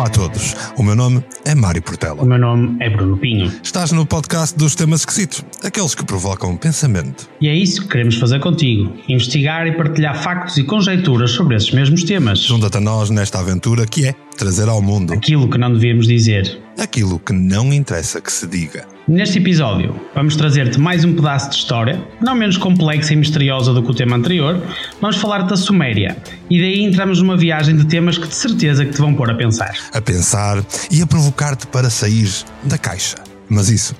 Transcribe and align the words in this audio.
Olá 0.00 0.08
a 0.08 0.12
todos, 0.12 0.56
o 0.78 0.82
meu 0.82 0.96
nome 0.96 1.22
é 1.44 1.54
Mário 1.54 1.82
Portela. 1.82 2.22
O 2.22 2.24
meu 2.24 2.38
nome 2.38 2.74
é 2.80 2.88
Bruno 2.88 3.18
Pinho. 3.18 3.52
Estás 3.62 3.92
no 3.92 4.06
podcast 4.06 4.56
dos 4.56 4.74
temas 4.74 5.00
esquisitos, 5.00 5.44
aqueles 5.62 5.94
que 5.94 6.02
provocam 6.02 6.56
pensamento. 6.56 7.28
E 7.38 7.48
é 7.48 7.54
isso 7.54 7.82
que 7.82 7.88
queremos 7.88 8.16
fazer 8.16 8.40
contigo: 8.40 8.94
investigar 9.06 9.66
e 9.66 9.72
partilhar 9.72 10.16
factos 10.22 10.56
e 10.56 10.64
conjecturas 10.64 11.32
sobre 11.32 11.54
esses 11.54 11.70
mesmos 11.72 12.02
temas. 12.02 12.40
Junta-te 12.40 12.78
a 12.78 12.80
nós 12.80 13.10
nesta 13.10 13.40
aventura 13.40 13.86
que 13.86 14.06
é 14.06 14.14
trazer 14.38 14.70
ao 14.70 14.80
mundo 14.80 15.12
aquilo 15.12 15.50
que 15.50 15.58
não 15.58 15.70
devíamos 15.70 16.06
dizer, 16.06 16.58
aquilo 16.78 17.18
que 17.18 17.34
não 17.34 17.70
interessa 17.70 18.22
que 18.22 18.32
se 18.32 18.46
diga. 18.46 18.86
Neste 19.10 19.38
episódio, 19.38 20.00
vamos 20.14 20.36
trazer-te 20.36 20.78
mais 20.78 21.04
um 21.04 21.16
pedaço 21.16 21.50
de 21.50 21.56
história, 21.56 22.00
não 22.20 22.32
menos 22.32 22.56
complexa 22.56 23.12
e 23.12 23.16
misteriosa 23.16 23.74
do 23.74 23.82
que 23.82 23.90
o 23.90 23.94
tema 23.94 24.14
anterior. 24.14 24.62
Vamos 25.00 25.16
falar 25.16 25.42
da 25.42 25.56
Suméria 25.56 26.16
e 26.48 26.60
daí 26.60 26.84
entramos 26.84 27.20
numa 27.20 27.36
viagem 27.36 27.76
de 27.76 27.84
temas 27.86 28.16
que 28.16 28.28
de 28.28 28.34
certeza 28.36 28.86
que 28.86 28.92
te 28.92 29.00
vão 29.00 29.12
pôr 29.12 29.28
a 29.28 29.34
pensar. 29.34 29.74
A 29.92 30.00
pensar 30.00 30.64
e 30.92 31.02
a 31.02 31.06
provocar-te 31.08 31.66
para 31.66 31.90
sair 31.90 32.30
da 32.62 32.78
caixa. 32.78 33.16
Mas 33.48 33.68
isso, 33.68 33.96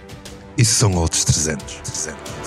isso 0.57 0.75
são 0.75 0.95
outros 0.95 1.25
300. 1.25 1.75
300. 1.83 2.40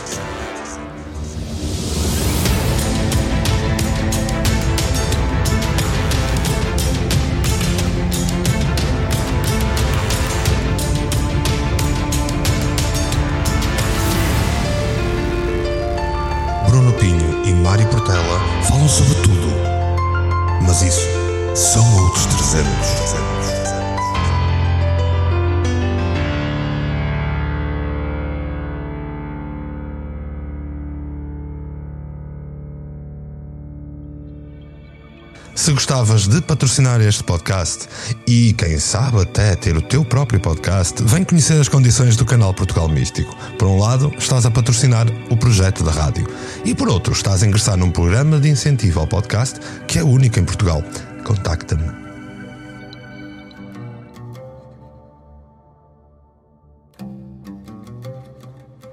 Gostavas 35.83 36.29
de 36.29 36.41
patrocinar 36.41 37.01
este 37.01 37.25
podcast 37.25 37.89
e, 38.25 38.53
quem 38.53 38.77
sabe, 38.77 39.21
até 39.21 39.53
ter 39.53 39.75
o 39.75 39.81
teu 39.81 40.05
próprio 40.05 40.39
podcast, 40.39 41.03
vem 41.03 41.25
conhecer 41.25 41.59
as 41.59 41.67
condições 41.67 42.15
do 42.15 42.23
canal 42.23 42.53
Portugal 42.53 42.87
Místico. 42.87 43.35
Por 43.59 43.67
um 43.67 43.77
lado, 43.77 44.09
estás 44.17 44.45
a 44.45 44.51
patrocinar 44.51 45.05
o 45.29 45.35
projeto 45.35 45.83
da 45.83 45.91
rádio 45.91 46.25
e, 46.63 46.73
por 46.73 46.87
outro, 46.87 47.11
estás 47.11 47.43
a 47.43 47.47
ingressar 47.47 47.75
num 47.75 47.91
programa 47.91 48.39
de 48.39 48.47
incentivo 48.47 49.01
ao 49.01 49.07
podcast 49.07 49.59
que 49.85 49.99
é 49.99 50.03
único 50.03 50.39
em 50.39 50.45
Portugal. 50.45 50.81
Contacta-me. 51.25 51.91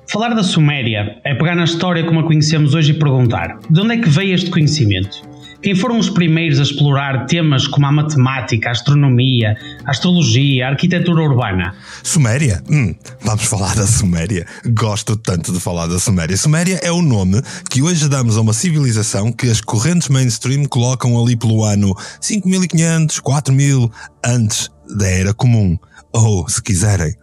Falar 0.08 0.34
da 0.34 0.42
Suméria 0.42 1.20
é 1.24 1.36
pegar 1.36 1.54
na 1.54 1.62
história 1.62 2.02
como 2.02 2.18
a 2.18 2.24
conhecemos 2.24 2.74
hoje 2.74 2.90
e 2.90 2.98
perguntar: 2.98 3.60
de 3.70 3.80
onde 3.80 3.94
é 3.94 3.98
que 3.98 4.08
veio 4.08 4.34
este 4.34 4.50
conhecimento? 4.50 5.29
Quem 5.62 5.74
foram 5.74 5.98
os 5.98 6.08
primeiros 6.08 6.58
a 6.58 6.62
explorar 6.62 7.26
temas 7.26 7.66
como 7.66 7.84
a 7.84 7.92
matemática, 7.92 8.70
a 8.70 8.72
astronomia, 8.72 9.56
a 9.84 9.90
astrologia, 9.90 10.66
a 10.66 10.70
arquitetura 10.70 11.22
urbana? 11.22 11.74
Suméria? 12.02 12.62
Hum, 12.70 12.94
vamos 13.20 13.44
falar 13.44 13.76
da 13.76 13.86
Suméria. 13.86 14.46
Gosto 14.72 15.16
tanto 15.16 15.52
de 15.52 15.60
falar 15.60 15.86
da 15.86 15.98
Suméria. 15.98 16.36
Suméria 16.36 16.80
é 16.82 16.90
o 16.90 17.02
nome 17.02 17.42
que 17.68 17.82
hoje 17.82 18.08
damos 18.08 18.38
a 18.38 18.40
uma 18.40 18.54
civilização 18.54 19.30
que 19.30 19.50
as 19.50 19.60
correntes 19.60 20.08
mainstream 20.08 20.64
colocam 20.64 21.22
ali 21.22 21.36
pelo 21.36 21.62
ano 21.62 21.94
5500, 22.22 23.20
4000 23.20 23.90
antes 24.24 24.70
da 24.96 25.06
Era 25.06 25.34
Comum. 25.34 25.78
Ou, 26.10 26.48
se 26.48 26.62
quiserem, 26.62 27.14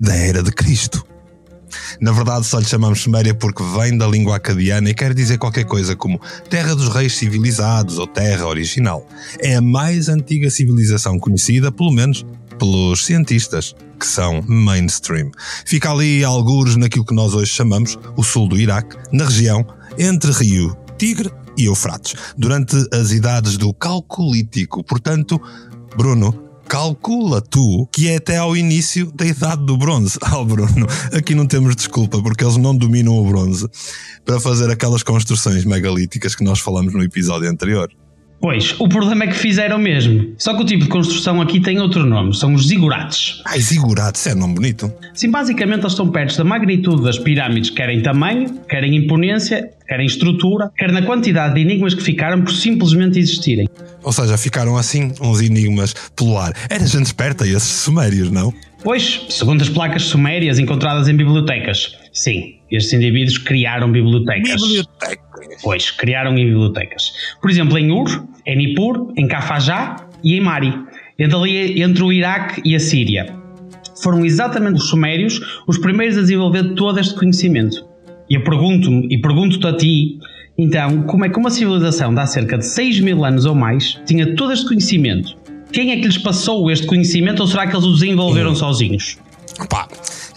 da 0.00 0.14
Era 0.14 0.44
de 0.44 0.52
Cristo. 0.52 1.09
Na 2.00 2.12
verdade, 2.12 2.46
só 2.46 2.58
lhe 2.58 2.64
chamamos 2.64 3.00
Suméria 3.00 3.34
porque 3.34 3.62
vem 3.62 3.96
da 3.96 4.06
língua 4.06 4.36
acadiana 4.36 4.90
e 4.90 4.94
quer 4.94 5.14
dizer 5.14 5.38
qualquer 5.38 5.64
coisa 5.64 5.96
como 5.96 6.20
Terra 6.48 6.74
dos 6.74 6.88
Reis 6.88 7.14
Civilizados 7.16 7.98
ou 7.98 8.06
Terra 8.06 8.46
Original. 8.46 9.06
É 9.40 9.56
a 9.56 9.60
mais 9.60 10.08
antiga 10.08 10.50
civilização 10.50 11.18
conhecida, 11.18 11.72
pelo 11.72 11.90
menos 11.90 12.24
pelos 12.58 13.06
cientistas, 13.06 13.74
que 13.98 14.06
são 14.06 14.42
mainstream. 14.46 15.30
Fica 15.64 15.90
ali 15.90 16.22
algures 16.22 16.76
naquilo 16.76 17.04
que 17.04 17.14
nós 17.14 17.34
hoje 17.34 17.50
chamamos 17.50 17.98
o 18.16 18.22
sul 18.22 18.48
do 18.48 18.58
Iraque, 18.58 18.96
na 19.12 19.24
região 19.24 19.66
entre 19.98 20.30
Rio 20.32 20.76
Tigre 20.98 21.30
e 21.56 21.64
Eufrates, 21.64 22.14
durante 22.36 22.76
as 22.92 23.10
idades 23.12 23.56
do 23.56 23.72
Calcolítico. 23.72 24.84
Portanto, 24.84 25.40
Bruno, 25.96 26.49
calcula 26.70 27.40
tu 27.40 27.88
que 27.92 28.08
é 28.08 28.16
até 28.16 28.36
ao 28.36 28.56
início 28.56 29.10
da 29.10 29.26
idade 29.26 29.66
do 29.66 29.76
bronze. 29.76 30.16
Ah, 30.30 30.44
Bruno, 30.44 30.86
aqui 31.12 31.34
não 31.34 31.44
temos 31.44 31.74
desculpa 31.74 32.22
porque 32.22 32.44
eles 32.44 32.56
não 32.56 32.76
dominam 32.76 33.18
o 33.18 33.26
bronze 33.26 33.66
para 34.24 34.38
fazer 34.38 34.70
aquelas 34.70 35.02
construções 35.02 35.64
megalíticas 35.64 36.36
que 36.36 36.44
nós 36.44 36.60
falamos 36.60 36.94
no 36.94 37.02
episódio 37.02 37.50
anterior. 37.50 37.90
Pois, 38.40 38.74
o 38.80 38.88
problema 38.88 39.24
é 39.24 39.26
que 39.26 39.34
fizeram 39.34 39.78
mesmo. 39.78 40.32
Só 40.38 40.54
que 40.54 40.62
o 40.62 40.64
tipo 40.64 40.84
de 40.84 40.88
construção 40.88 41.42
aqui 41.42 41.60
tem 41.60 41.78
outro 41.78 42.06
nome, 42.06 42.34
são 42.34 42.54
os 42.54 42.68
zigurates. 42.68 43.42
Ai, 43.44 43.60
zigurates 43.60 44.26
é 44.26 44.34
nome 44.34 44.54
bonito. 44.54 44.90
Sim, 45.12 45.30
basicamente 45.30 45.80
eles 45.80 45.92
estão 45.92 46.08
perto 46.08 46.38
da 46.38 46.44
magnitude 46.44 47.02
das 47.02 47.18
pirâmides, 47.18 47.68
quer 47.68 47.90
em 47.90 48.00
tamanho, 48.00 48.60
quer 48.66 48.82
em 48.82 48.96
imponência, 48.96 49.70
quer 49.86 50.00
em 50.00 50.06
estrutura, 50.06 50.70
quer 50.74 50.90
na 50.90 51.02
quantidade 51.02 51.54
de 51.54 51.60
enigmas 51.60 51.92
que 51.92 52.02
ficaram 52.02 52.42
por 52.42 52.52
simplesmente 52.52 53.18
existirem. 53.18 53.68
Ou 54.02 54.12
seja, 54.12 54.38
ficaram 54.38 54.74
assim 54.76 55.12
uns 55.20 55.42
enigmas 55.42 55.94
pelo 56.16 56.38
ar. 56.38 56.54
Era 56.70 56.86
gente 56.86 57.06
esperta 57.06 57.46
esses 57.46 57.62
sumérios, 57.62 58.30
não? 58.30 58.54
Pois, 58.82 59.26
segundo 59.28 59.60
as 59.60 59.68
placas 59.68 60.04
sumérias 60.04 60.58
encontradas 60.58 61.06
em 61.08 61.14
bibliotecas. 61.14 61.98
Sim, 62.12 62.54
estes 62.70 62.94
indivíduos 62.94 63.36
criaram 63.36 63.92
bibliotecas. 63.92 64.62
Bibliotecas. 65.00 65.62
Pois, 65.62 65.90
criaram 65.90 66.36
em 66.36 66.44
bibliotecas. 66.46 67.12
Por 67.40 67.50
exemplo, 67.50 67.78
em 67.78 67.90
Ur, 67.90 68.26
em 68.46 68.56
Nippur, 68.56 69.12
em 69.16 69.26
Cafajá 69.26 69.96
e 70.22 70.34
em 70.34 70.40
Mari, 70.40 70.74
entre, 71.18 72.02
o 72.02 72.12
Iraque 72.12 72.62
e 72.64 72.74
a 72.74 72.80
Síria. 72.80 73.34
Foram 74.02 74.24
exatamente 74.24 74.78
os 74.78 74.88
sumérios 74.88 75.62
os 75.66 75.78
primeiros 75.78 76.16
a 76.16 76.22
desenvolver 76.22 76.74
todo 76.74 76.98
este 76.98 77.14
conhecimento. 77.14 77.84
E 78.28 78.34
eu 78.34 78.44
pergunto-me, 78.44 79.06
e 79.10 79.20
pergunto-te 79.20 79.66
a 79.66 79.76
ti, 79.76 80.18
então, 80.56 81.02
como 81.02 81.24
é 81.24 81.28
que 81.28 81.38
uma 81.38 81.50
civilização 81.50 82.14
de 82.14 82.20
há 82.20 82.26
cerca 82.26 82.58
de 82.58 82.66
6 82.66 83.00
mil 83.00 83.24
anos 83.24 83.44
ou 83.44 83.54
mais 83.54 84.00
tinha 84.06 84.34
todo 84.34 84.52
este 84.52 84.66
conhecimento? 84.68 85.36
Quem 85.72 85.92
é 85.92 85.96
que 85.96 86.06
lhes 86.06 86.18
passou 86.18 86.70
este 86.70 86.86
conhecimento 86.86 87.40
ou 87.40 87.46
será 87.46 87.66
que 87.66 87.74
eles 87.74 87.86
o 87.86 87.92
desenvolveram 87.92 88.52
hum. 88.52 88.56
sozinhos? 88.56 89.18
Pá, 89.68 89.88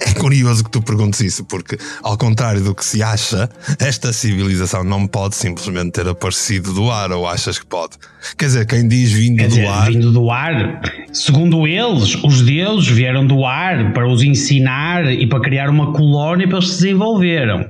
é 0.06 0.14
curioso 0.14 0.64
que 0.64 0.70
tu 0.70 0.82
perguntes 0.82 1.20
isso, 1.22 1.46
porque, 1.46 1.78
ao 2.02 2.18
contrário 2.18 2.62
do 2.62 2.76
que 2.76 2.84
se 2.84 3.02
acha, 3.02 3.50
esta 3.80 4.12
civilização 4.12 4.84
não 4.84 5.08
pode 5.08 5.36
simplesmente 5.36 5.92
ter 5.92 6.08
aparecido 6.08 6.74
do 6.74 6.92
ar, 6.92 7.12
ou 7.12 7.28
achas 7.28 7.58
que 7.58 7.66
pode? 7.66 7.94
Quer 8.38 8.46
dizer, 8.46 8.66
quem 8.66 8.88
diz 8.88 9.12
vindo 9.12 9.38
Quer 9.38 9.48
do 9.48 9.56
dizer, 9.56 9.68
ar. 9.68 9.92
Vindo 9.92 10.12
do 10.12 10.32
ar, 10.32 10.82
segundo 11.12 11.68
eles, 11.68 12.16
os 12.24 12.42
deuses 12.42 12.90
vieram 12.90 13.26
do 13.26 13.46
ar 13.46 13.94
para 13.94 14.08
os 14.08 14.24
ensinar 14.24 15.12
e 15.12 15.28
para 15.28 15.42
criar 15.42 15.70
uma 15.70 15.94
colónia 15.94 16.48
para 16.48 16.58
eles 16.58 16.70
se 16.72 16.84
desenvolveram. 16.84 17.66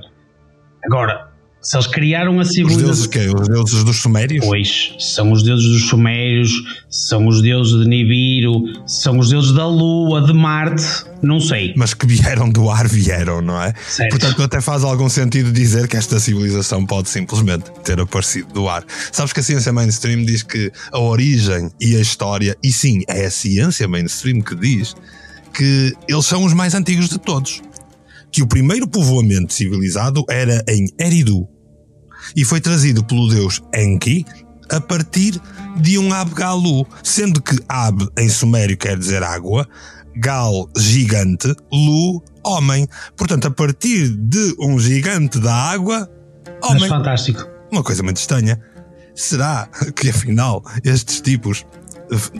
Agora, 0.84 1.33
se 1.64 1.76
eles 1.76 1.86
criaram 1.86 2.38
a 2.38 2.44
civilização. 2.44 2.90
Os 2.90 2.98
deuses 2.98 3.06
quê? 3.06 3.26
Os 3.34 3.48
deuses 3.48 3.84
dos 3.84 3.96
Sumérios? 3.96 4.44
Pois, 4.44 4.94
são 4.98 5.32
os 5.32 5.42
deuses 5.42 5.66
dos 5.66 5.88
Sumérios, 5.88 6.52
são 6.90 7.26
os 7.26 7.40
deuses 7.40 7.82
de 7.82 7.88
Nibiru, 7.88 8.86
são 8.86 9.18
os 9.18 9.30
deuses 9.30 9.52
da 9.52 9.66
Lua, 9.66 10.20
de 10.20 10.34
Marte, 10.34 10.84
não 11.22 11.40
sei. 11.40 11.72
Mas 11.74 11.94
que 11.94 12.06
vieram 12.06 12.50
do 12.50 12.70
ar, 12.70 12.86
vieram, 12.86 13.40
não 13.40 13.60
é? 13.60 13.72
Certo. 13.88 14.10
Portanto, 14.10 14.42
até 14.42 14.60
faz 14.60 14.84
algum 14.84 15.08
sentido 15.08 15.50
dizer 15.50 15.88
que 15.88 15.96
esta 15.96 16.20
civilização 16.20 16.84
pode 16.84 17.08
simplesmente 17.08 17.64
ter 17.82 17.98
aparecido 17.98 18.52
do 18.52 18.68
ar. 18.68 18.84
Sabes 19.10 19.32
que 19.32 19.40
a 19.40 19.42
ciência 19.42 19.72
mainstream 19.72 20.22
diz 20.24 20.42
que 20.42 20.70
a 20.92 20.98
origem 20.98 21.70
e 21.80 21.96
a 21.96 22.00
história, 22.00 22.54
e 22.62 22.70
sim, 22.70 23.02
é 23.08 23.24
a 23.24 23.30
ciência 23.30 23.88
mainstream 23.88 24.42
que 24.42 24.54
diz 24.54 24.94
que 25.54 25.94
eles 26.06 26.26
são 26.26 26.44
os 26.44 26.52
mais 26.52 26.74
antigos 26.74 27.08
de 27.08 27.18
todos. 27.18 27.62
Que 28.30 28.42
o 28.42 28.46
primeiro 28.46 28.86
povoamento 28.88 29.54
civilizado 29.54 30.24
era 30.28 30.62
em 30.68 30.88
Eridu, 31.00 31.48
e 32.34 32.44
foi 32.44 32.60
trazido 32.60 33.04
pelo 33.04 33.28
deus 33.28 33.60
Enki 33.74 34.24
a 34.70 34.80
partir 34.80 35.40
de 35.76 35.98
um 35.98 36.12
Abgalu, 36.12 36.86
sendo 37.02 37.42
que 37.42 37.58
Ab 37.68 38.06
em 38.18 38.28
sumério 38.28 38.76
quer 38.76 38.98
dizer 38.98 39.22
água, 39.22 39.68
Gal 40.16 40.68
gigante, 40.76 41.54
Lu 41.72 42.22
homem. 42.44 42.86
Portanto, 43.16 43.48
a 43.48 43.50
partir 43.50 44.08
de 44.08 44.54
um 44.60 44.78
gigante 44.78 45.38
da 45.38 45.54
água, 45.54 46.08
homem. 46.62 46.80
Mas 46.80 46.88
fantástico. 46.88 47.44
Uma 47.72 47.82
coisa 47.82 48.02
muito 48.02 48.18
estranha. 48.18 48.60
Será 49.14 49.68
que 49.94 50.10
afinal 50.10 50.62
estes 50.84 51.20
tipos 51.20 51.64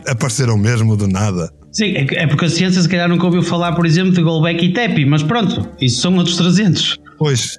apareceram 0.07 0.57
mesmo 0.57 0.95
do 0.95 1.07
nada? 1.07 1.51
Sim, 1.71 1.93
é 1.95 2.27
porque 2.27 2.45
a 2.45 2.49
ciência 2.49 2.81
se 2.81 2.87
calhar 2.87 3.09
nunca 3.09 3.25
ouviu 3.25 3.43
falar, 3.43 3.73
por 3.73 3.85
exemplo, 3.85 4.13
de 4.13 4.21
Golbeck 4.21 4.63
e 4.63 4.71
Tepi, 4.71 5.05
mas 5.05 5.21
pronto, 5.21 5.69
isso 5.81 6.01
são 6.01 6.15
outros 6.15 6.37
300. 6.37 6.97
Pois, 7.17 7.57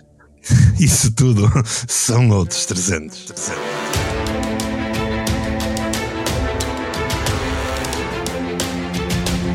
isso 0.78 1.12
tudo 1.12 1.50
são 1.88 2.28
outros 2.30 2.66
300. 2.66 3.24
300. 3.24 3.56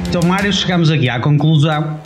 Então, 0.07 0.21
Mário, 0.27 0.51
chegamos 0.51 0.89
aqui 0.91 1.07
à 1.07 1.21
conclusão 1.21 1.97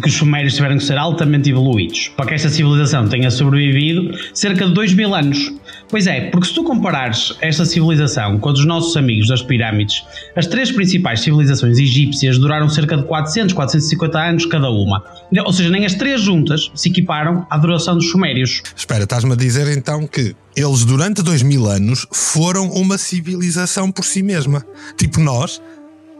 que 0.00 0.08
os 0.08 0.14
sumérios 0.14 0.54
tiveram 0.54 0.78
que 0.78 0.84
ser 0.84 0.96
altamente 0.96 1.50
evoluídos 1.50 2.10
para 2.16 2.26
que 2.26 2.34
esta 2.34 2.48
civilização 2.48 3.08
tenha 3.08 3.30
sobrevivido 3.30 4.16
cerca 4.32 4.66
de 4.66 4.72
2 4.72 4.94
mil 4.94 5.14
anos. 5.14 5.52
Pois 5.88 6.06
é, 6.06 6.30
porque 6.30 6.46
se 6.46 6.54
tu 6.54 6.64
comparares 6.64 7.34
esta 7.42 7.66
civilização 7.66 8.38
com 8.38 8.48
a 8.48 8.52
dos 8.52 8.64
nossos 8.64 8.96
amigos 8.96 9.28
das 9.28 9.42
pirâmides, 9.42 10.02
as 10.34 10.46
três 10.46 10.72
principais 10.72 11.20
civilizações 11.20 11.78
egípcias 11.78 12.38
duraram 12.38 12.66
cerca 12.68 12.96
de 12.96 13.04
400, 13.04 13.52
450 13.52 14.18
anos 14.18 14.46
cada 14.46 14.70
uma. 14.70 15.04
Ou 15.44 15.52
seja, 15.52 15.68
nem 15.68 15.84
as 15.84 15.94
três 15.94 16.22
juntas 16.22 16.70
se 16.74 16.88
equiparam 16.88 17.46
à 17.50 17.58
duração 17.58 17.94
dos 17.94 18.10
sumérios. 18.10 18.62
Espera, 18.74 19.04
estás-me 19.04 19.32
a 19.32 19.36
dizer 19.36 19.68
então 19.76 20.06
que 20.06 20.34
eles 20.56 20.84
durante 20.86 21.22
2 21.22 21.42
mil 21.42 21.66
anos 21.66 22.06
foram 22.10 22.70
uma 22.70 22.96
civilização 22.96 23.92
por 23.92 24.06
si 24.06 24.22
mesma. 24.22 24.64
Tipo 24.96 25.20
nós, 25.20 25.60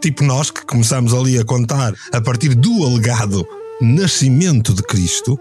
tipo 0.03 0.23
nós 0.23 0.51
que 0.51 0.67
começamos 0.67 1.15
ali 1.15 1.39
a 1.39 1.45
contar 1.45 1.95
a 2.13 2.21
partir 2.21 2.55
do 2.55 2.85
alegado 2.85 3.47
nascimento 3.83 4.73
de 4.73 4.83
Cristo 4.83 5.39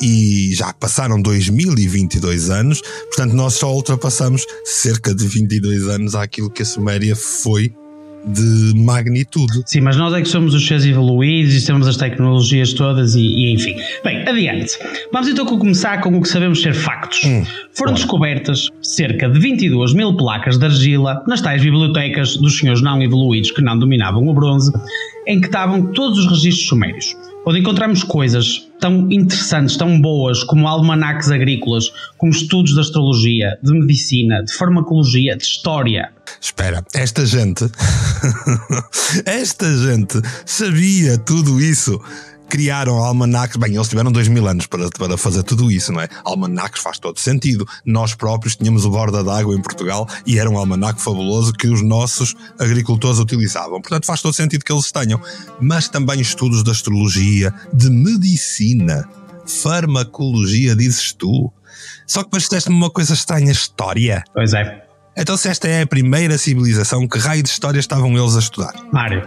e 0.00 0.54
já 0.54 0.72
passaram 0.72 1.20
2022 1.20 2.50
anos, 2.50 2.80
portanto 2.80 3.32
nós 3.34 3.54
só 3.54 3.72
ultrapassamos 3.72 4.44
cerca 4.64 5.14
de 5.14 5.26
22 5.26 5.88
anos 5.88 6.14
àquilo 6.14 6.50
que 6.50 6.62
a 6.62 6.66
Suméria 6.66 7.16
foi 7.16 7.72
de 8.24 8.72
magnitude. 8.76 9.62
Sim, 9.66 9.80
mas 9.80 9.96
nós 9.96 10.14
é 10.14 10.22
que 10.22 10.28
somos 10.28 10.54
os 10.54 10.66
seres 10.66 10.84
evoluídos 10.84 11.54
e 11.54 11.66
temos 11.66 11.88
as 11.88 11.96
tecnologias 11.96 12.72
todas 12.72 13.16
e, 13.16 13.20
e, 13.20 13.52
enfim. 13.52 13.74
Bem, 14.04 14.22
adiante. 14.28 14.78
Vamos 15.12 15.28
então 15.28 15.44
começar 15.44 16.00
com 16.00 16.16
o 16.16 16.22
que 16.22 16.28
sabemos 16.28 16.62
ser 16.62 16.72
factos. 16.72 17.24
Hum, 17.24 17.44
Foram 17.72 17.94
descobertas 17.94 18.68
cerca 18.80 19.28
de 19.28 19.40
22 19.40 19.94
mil 19.94 20.16
placas 20.16 20.56
de 20.56 20.64
argila 20.64 21.22
nas 21.26 21.40
tais 21.40 21.62
bibliotecas 21.62 22.36
dos 22.36 22.58
senhores 22.58 22.80
não 22.80 23.02
evoluídos 23.02 23.50
que 23.50 23.60
não 23.60 23.76
dominavam 23.76 24.28
o 24.28 24.34
bronze, 24.34 24.70
em 25.26 25.40
que 25.40 25.46
estavam 25.46 25.86
todos 25.92 26.18
os 26.18 26.26
registros 26.26 26.68
sumérios 26.68 27.16
onde 27.44 27.60
encontramos 27.60 28.02
coisas 28.02 28.68
tão 28.80 29.10
interessantes, 29.10 29.76
tão 29.76 30.00
boas, 30.00 30.42
como 30.44 30.66
almanaques 30.66 31.30
agrícolas, 31.30 31.92
como 32.16 32.32
estudos 32.32 32.74
de 32.74 32.80
astrologia, 32.80 33.58
de 33.62 33.72
medicina, 33.72 34.42
de 34.42 34.52
farmacologia, 34.52 35.36
de 35.36 35.44
história. 35.44 36.10
Espera, 36.40 36.84
esta 36.94 37.24
gente, 37.24 37.64
esta 39.24 39.66
gente 39.76 40.20
sabia 40.44 41.18
tudo 41.18 41.60
isso 41.60 42.00
criaram 42.52 42.98
almanacs. 42.98 43.56
Bem, 43.56 43.74
eles 43.74 43.88
tiveram 43.88 44.12
dois 44.12 44.28
mil 44.28 44.46
anos 44.46 44.66
para, 44.66 44.90
para 44.90 45.16
fazer 45.16 45.42
tudo 45.42 45.72
isso, 45.72 45.90
não 45.90 46.02
é? 46.02 46.08
Almanacs 46.22 46.82
faz 46.82 46.98
todo 46.98 47.18
sentido. 47.18 47.66
Nós 47.82 48.14
próprios 48.14 48.56
tínhamos 48.56 48.84
o 48.84 48.90
Borda 48.90 49.24
d'Água 49.24 49.56
em 49.56 49.62
Portugal 49.62 50.06
e 50.26 50.38
era 50.38 50.50
um 50.50 50.58
almanac 50.58 51.00
fabuloso 51.00 51.54
que 51.54 51.66
os 51.66 51.82
nossos 51.82 52.34
agricultores 52.58 53.18
utilizavam. 53.18 53.80
Portanto, 53.80 54.04
faz 54.04 54.20
todo 54.20 54.34
sentido 54.34 54.66
que 54.66 54.70
eles 54.70 54.92
tenham. 54.92 55.18
Mas 55.62 55.88
também 55.88 56.20
estudos 56.20 56.62
de 56.62 56.70
astrologia, 56.70 57.54
de 57.72 57.88
medicina, 57.88 59.08
farmacologia, 59.46 60.76
dizes 60.76 61.14
tu. 61.14 61.50
Só 62.06 62.20
que 62.20 62.26
depois 62.26 62.42
disseste-me 62.42 62.76
uma 62.76 62.90
coisa 62.90 63.14
estranha: 63.14 63.50
história. 63.50 64.22
Pois 64.34 64.52
é. 64.52 64.84
Então, 65.16 65.38
se 65.38 65.48
esta 65.48 65.68
é 65.68 65.80
a 65.80 65.86
primeira 65.86 66.36
civilização, 66.36 67.08
que 67.08 67.18
raio 67.18 67.42
de 67.42 67.48
história 67.48 67.80
estavam 67.80 68.14
eles 68.18 68.36
a 68.36 68.40
estudar? 68.40 68.74
Mário, 68.92 69.26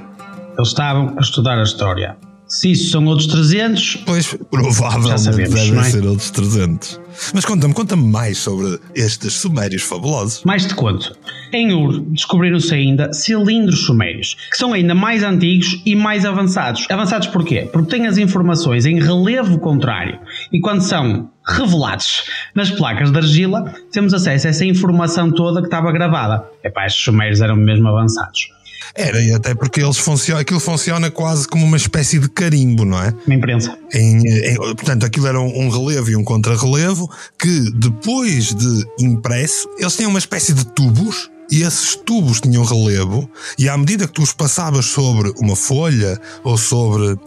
eles 0.55 0.67
estavam 0.67 1.15
a 1.17 1.21
estudar 1.21 1.57
a 1.57 1.63
história. 1.63 2.15
Se 2.47 2.71
isso 2.71 2.91
são 2.91 3.05
outros 3.05 3.27
300, 3.27 4.03
pois 4.05 4.37
provavelmente 4.51 5.21
sabemos, 5.21 5.53
devem 5.53 5.79
é? 5.79 5.83
ser 5.83 6.05
outros 6.05 6.29
300. 6.29 7.01
Mas 7.33 7.43
conta-me, 7.43 7.73
conta-me 7.73 8.03
mais 8.03 8.37
sobre 8.37 8.79
estes 8.93 9.33
sumérios 9.33 9.81
fabulosos. 9.81 10.43
Mais 10.43 10.65
te 10.65 10.75
conto. 10.75 11.17
Em 11.51 11.73
Ur 11.73 12.01
descobriram-se 12.01 12.73
ainda 12.73 13.11
cilindros 13.13 13.85
sumérios, 13.85 14.35
que 14.51 14.57
são 14.57 14.73
ainda 14.73 14.93
mais 14.93 15.23
antigos 15.23 15.81
e 15.85 15.95
mais 15.95 16.25
avançados. 16.25 16.85
Avançados 16.89 17.27
porquê? 17.27 17.67
Porque 17.71 17.95
têm 17.95 18.05
as 18.05 18.17
informações 18.17 18.85
em 18.85 18.99
relevo 18.99 19.57
contrário 19.59 20.19
e 20.51 20.59
quando 20.59 20.81
são 20.81 21.29
revelados 21.47 22.23
nas 22.53 22.69
placas 22.69 23.11
de 23.11 23.17
argila, 23.17 23.73
temos 23.91 24.13
acesso 24.13 24.47
a 24.47 24.49
essa 24.51 24.65
informação 24.65 25.31
toda 25.31 25.61
que 25.61 25.67
estava 25.67 25.91
gravada. 25.91 26.43
Epá, 26.63 26.85
estes 26.85 27.03
sumérios 27.03 27.41
eram 27.41 27.55
mesmo 27.55 27.87
avançados. 27.87 28.49
Era, 28.93 29.21
e 29.21 29.33
até 29.33 29.55
porque 29.55 29.81
eles 29.81 29.97
funcionam, 29.97 30.41
aquilo 30.41 30.59
funciona 30.59 31.09
quase 31.09 31.47
como 31.47 31.65
uma 31.65 31.77
espécie 31.77 32.19
de 32.19 32.29
carimbo, 32.29 32.85
não 32.85 33.01
é? 33.01 33.13
Uma 33.25 33.35
imprensa. 33.35 33.77
Em, 33.93 34.19
em, 34.19 34.55
portanto, 34.55 35.05
aquilo 35.05 35.27
era 35.27 35.39
um, 35.39 35.65
um 35.65 35.69
relevo 35.69 36.11
e 36.11 36.15
um 36.15 36.23
contrarrelevo 36.23 37.09
que 37.39 37.71
depois 37.71 38.53
de 38.53 38.85
impresso, 38.99 39.69
eles 39.79 39.95
tinham 39.95 40.09
uma 40.09 40.19
espécie 40.19 40.53
de 40.53 40.65
tubos 40.65 41.29
e 41.49 41.61
esses 41.61 41.95
tubos 41.95 42.41
tinham 42.41 42.63
relevo, 42.63 43.29
e 43.57 43.69
à 43.69 43.77
medida 43.77 44.07
que 44.07 44.13
tu 44.13 44.23
os 44.23 44.33
passavas 44.33 44.85
sobre 44.85 45.31
uma 45.37 45.55
folha 45.55 46.19
ou 46.43 46.57
sobre 46.57 47.17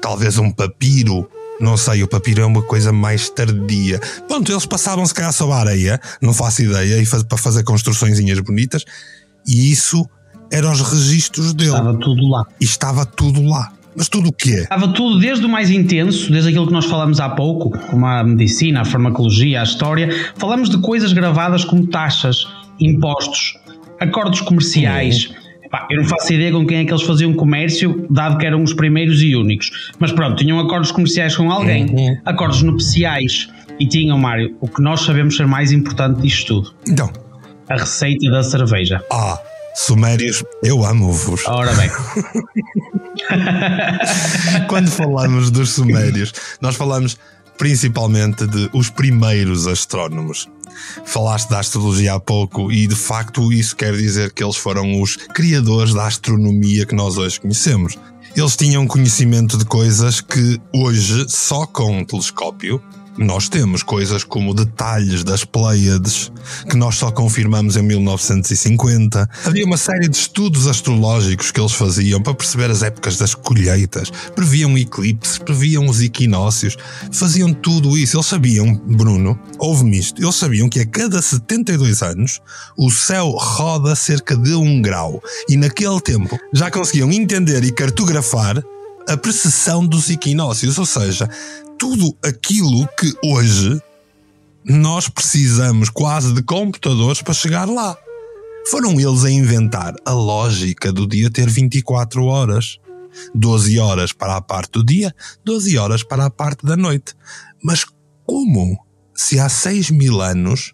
talvez 0.00 0.38
um 0.38 0.50
papiro, 0.50 1.28
não 1.60 1.76
sei, 1.76 2.02
o 2.02 2.08
papiro 2.08 2.40
é 2.40 2.46
uma 2.46 2.62
coisa 2.62 2.92
mais 2.92 3.28
tardia. 3.28 4.00
Pronto, 4.26 4.50
eles 4.50 4.64
passavam 4.64 5.04
se 5.04 5.12
calhar 5.12 5.32
sobre 5.32 5.54
a 5.54 5.58
areia, 5.58 6.00
não 6.22 6.32
faço 6.32 6.62
ideia, 6.62 7.00
e 7.00 7.04
faz, 7.04 7.22
para 7.22 7.36
fazer 7.36 7.64
construçõezinhas 7.64 8.38
bonitas, 8.40 8.84
e 9.46 9.70
isso 9.70 10.08
eram 10.50 10.72
os 10.72 10.80
registros 10.80 11.52
dele. 11.54 11.70
Estava 11.70 11.98
tudo 11.98 12.28
lá. 12.28 12.46
E 12.60 12.64
estava 12.64 13.06
tudo 13.06 13.42
lá. 13.42 13.72
Mas 13.96 14.08
tudo 14.08 14.28
o 14.28 14.32
quê? 14.32 14.60
Estava 14.60 14.88
tudo 14.88 15.18
desde 15.18 15.44
o 15.44 15.48
mais 15.48 15.70
intenso, 15.70 16.30
desde 16.30 16.50
aquilo 16.50 16.68
que 16.68 16.72
nós 16.72 16.84
falamos 16.84 17.18
há 17.18 17.28
pouco, 17.28 17.76
como 17.90 18.06
a 18.06 18.22
medicina, 18.22 18.82
a 18.82 18.84
farmacologia, 18.84 19.60
a 19.60 19.64
história. 19.64 20.08
Falamos 20.36 20.70
de 20.70 20.78
coisas 20.78 21.12
gravadas 21.12 21.64
como 21.64 21.84
taxas, 21.86 22.46
impostos, 22.78 23.58
acordos 23.98 24.40
comerciais. 24.40 25.26
Uhum. 25.26 25.48
Epá, 25.64 25.86
eu 25.90 26.00
não 26.00 26.04
faço 26.08 26.32
ideia 26.32 26.52
com 26.52 26.64
quem 26.64 26.78
é 26.78 26.84
que 26.84 26.92
eles 26.92 27.02
faziam 27.02 27.32
comércio, 27.34 28.06
dado 28.08 28.38
que 28.38 28.46
eram 28.46 28.62
os 28.62 28.72
primeiros 28.72 29.20
e 29.20 29.34
únicos. 29.34 29.90
Mas 29.98 30.12
pronto, 30.12 30.36
tinham 30.36 30.60
acordos 30.60 30.92
comerciais 30.92 31.36
com 31.36 31.50
alguém, 31.50 31.86
uhum. 31.86 32.16
acordos 32.24 32.62
nupciais. 32.62 33.48
E 33.80 33.86
tinham, 33.86 34.16
Mário, 34.16 34.56
o 34.60 34.68
que 34.68 34.80
nós 34.80 35.00
sabemos 35.00 35.36
ser 35.36 35.46
mais 35.46 35.72
importante 35.72 36.22
disto 36.22 36.62
tudo. 36.62 36.74
Então. 36.88 37.10
A 37.68 37.74
receita 37.74 38.30
da 38.30 38.42
cerveja. 38.42 39.02
Ah, 39.12 39.38
Sumérios, 39.80 40.42
eu 40.60 40.84
amo-vos. 40.84 41.46
Ora 41.46 41.72
bem. 41.74 41.88
Quando 44.68 44.90
falamos 44.90 45.52
dos 45.52 45.70
Sumérios, 45.70 46.32
nós 46.60 46.74
falamos 46.74 47.16
principalmente 47.56 48.44
de 48.48 48.68
os 48.72 48.90
primeiros 48.90 49.68
astrónomos. 49.68 50.48
Falaste 51.04 51.48
da 51.48 51.60
astrologia 51.60 52.14
há 52.14 52.20
pouco 52.20 52.72
e 52.72 52.88
de 52.88 52.96
facto 52.96 53.52
isso 53.52 53.76
quer 53.76 53.96
dizer 53.96 54.32
que 54.32 54.42
eles 54.42 54.56
foram 54.56 55.00
os 55.00 55.14
criadores 55.16 55.94
da 55.94 56.08
astronomia 56.08 56.84
que 56.84 56.96
nós 56.96 57.16
hoje 57.16 57.40
conhecemos. 57.40 57.96
Eles 58.36 58.56
tinham 58.56 58.84
conhecimento 58.86 59.56
de 59.56 59.64
coisas 59.64 60.20
que 60.20 60.60
hoje, 60.74 61.24
só 61.28 61.64
com 61.66 62.00
um 62.00 62.04
telescópio, 62.04 62.82
nós 63.18 63.48
temos 63.48 63.82
coisas 63.82 64.22
como 64.22 64.54
detalhes 64.54 65.24
das 65.24 65.44
Pleiades, 65.44 66.30
que 66.70 66.76
nós 66.76 66.94
só 66.94 67.10
confirmamos 67.10 67.76
em 67.76 67.82
1950. 67.82 69.28
Havia 69.44 69.66
uma 69.66 69.76
série 69.76 70.08
de 70.08 70.16
estudos 70.16 70.68
astrológicos 70.68 71.50
que 71.50 71.60
eles 71.60 71.72
faziam 71.72 72.22
para 72.22 72.34
perceber 72.34 72.70
as 72.70 72.82
épocas 72.82 73.16
das 73.16 73.34
colheitas, 73.34 74.10
previam 74.34 74.78
eclipses, 74.78 75.36
previam 75.38 75.86
os 75.86 76.00
equinócios, 76.00 76.76
faziam 77.10 77.52
tudo 77.52 77.98
isso. 77.98 78.16
Eles 78.16 78.26
sabiam, 78.26 78.74
Bruno, 78.86 79.38
ouve-me 79.58 79.98
isto, 79.98 80.22
eles 80.22 80.36
sabiam 80.36 80.68
que 80.68 80.80
a 80.80 80.86
cada 80.86 81.20
72 81.20 82.02
anos 82.02 82.40
o 82.76 82.90
céu 82.90 83.30
roda 83.30 83.96
cerca 83.96 84.36
de 84.36 84.54
um 84.54 84.80
grau 84.80 85.20
e 85.48 85.56
naquele 85.56 86.00
tempo 86.00 86.38
já 86.52 86.70
conseguiam 86.70 87.10
entender 87.10 87.64
e 87.64 87.72
cartografar 87.72 88.62
a 89.08 89.16
precessão 89.16 89.86
dos 89.86 90.10
equinócios, 90.10 90.78
ou 90.78 90.84
seja, 90.84 91.28
tudo 91.78 92.16
aquilo 92.24 92.86
que 92.98 93.12
hoje 93.24 93.80
nós 94.64 95.08
precisamos 95.08 95.88
quase 95.88 96.34
de 96.34 96.42
computadores 96.42 97.22
para 97.22 97.32
chegar 97.32 97.68
lá. 97.68 97.96
Foram 98.70 99.00
eles 99.00 99.24
a 99.24 99.30
inventar 99.30 99.94
a 100.04 100.12
lógica 100.12 100.92
do 100.92 101.06
dia 101.06 101.30
ter 101.30 101.48
24 101.48 102.24
horas. 102.24 102.78
12 103.34 103.78
horas 103.78 104.12
para 104.12 104.36
a 104.36 104.40
parte 104.40 104.72
do 104.72 104.84
dia, 104.84 105.12
12 105.44 105.76
horas 105.76 106.04
para 106.04 106.26
a 106.26 106.30
parte 106.30 106.64
da 106.64 106.76
noite. 106.76 107.14
Mas 107.64 107.84
como? 108.24 108.78
Se 109.14 109.40
há 109.40 109.48
6 109.48 109.90
mil 109.90 110.20
anos 110.20 110.72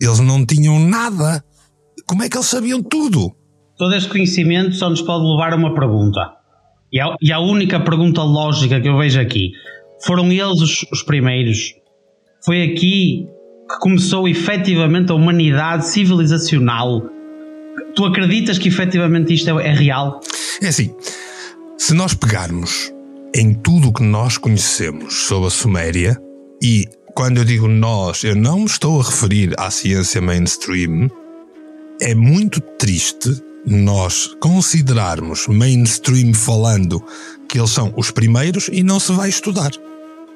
eles 0.00 0.18
não 0.20 0.44
tinham 0.44 0.78
nada, 0.78 1.42
como 2.06 2.22
é 2.22 2.28
que 2.28 2.36
eles 2.36 2.48
sabiam 2.48 2.82
tudo? 2.82 3.34
Todo 3.78 3.94
este 3.94 4.10
conhecimento 4.10 4.74
só 4.74 4.90
nos 4.90 5.00
pode 5.02 5.24
levar 5.24 5.52
a 5.52 5.56
uma 5.56 5.74
pergunta. 5.74 6.20
E 6.92 7.00
a, 7.00 7.16
e 7.20 7.32
a 7.32 7.40
única 7.40 7.80
pergunta 7.80 8.22
lógica 8.22 8.80
que 8.80 8.88
eu 8.88 8.96
vejo 8.96 9.20
aqui: 9.20 9.52
foram 10.04 10.30
eles 10.32 10.60
os, 10.60 10.86
os 10.92 11.02
primeiros. 11.02 11.74
Foi 12.44 12.62
aqui 12.62 13.26
que 13.68 13.78
começou 13.80 14.28
efetivamente 14.28 15.10
a 15.10 15.14
humanidade 15.14 15.86
civilizacional. 15.86 17.02
Tu 17.94 18.04
acreditas 18.04 18.58
que 18.58 18.68
efetivamente 18.68 19.34
isto 19.34 19.58
é, 19.58 19.68
é 19.68 19.72
real? 19.72 20.20
É 20.62 20.68
assim, 20.68 20.94
se 21.78 21.94
nós 21.94 22.14
pegarmos 22.14 22.92
em 23.34 23.52
tudo 23.52 23.88
o 23.88 23.92
que 23.92 24.02
nós 24.02 24.38
conhecemos 24.38 25.26
sobre 25.26 25.48
a 25.48 25.50
Suméria, 25.50 26.16
e 26.62 26.86
quando 27.14 27.38
eu 27.38 27.44
digo 27.44 27.68
nós, 27.68 28.24
eu 28.24 28.34
não 28.34 28.60
me 28.60 28.66
estou 28.66 29.00
a 29.00 29.04
referir 29.04 29.54
à 29.58 29.70
ciência 29.70 30.20
mainstream, 30.20 31.10
é 32.00 32.14
muito 32.14 32.60
triste 32.60 33.30
nós 33.66 34.30
considerarmos 34.40 35.48
mainstream 35.48 36.32
falando 36.32 37.02
que 37.48 37.58
eles 37.58 37.70
são 37.70 37.92
os 37.96 38.10
primeiros 38.10 38.68
e 38.72 38.82
não 38.82 39.00
se 39.00 39.12
vai 39.12 39.28
estudar. 39.28 39.72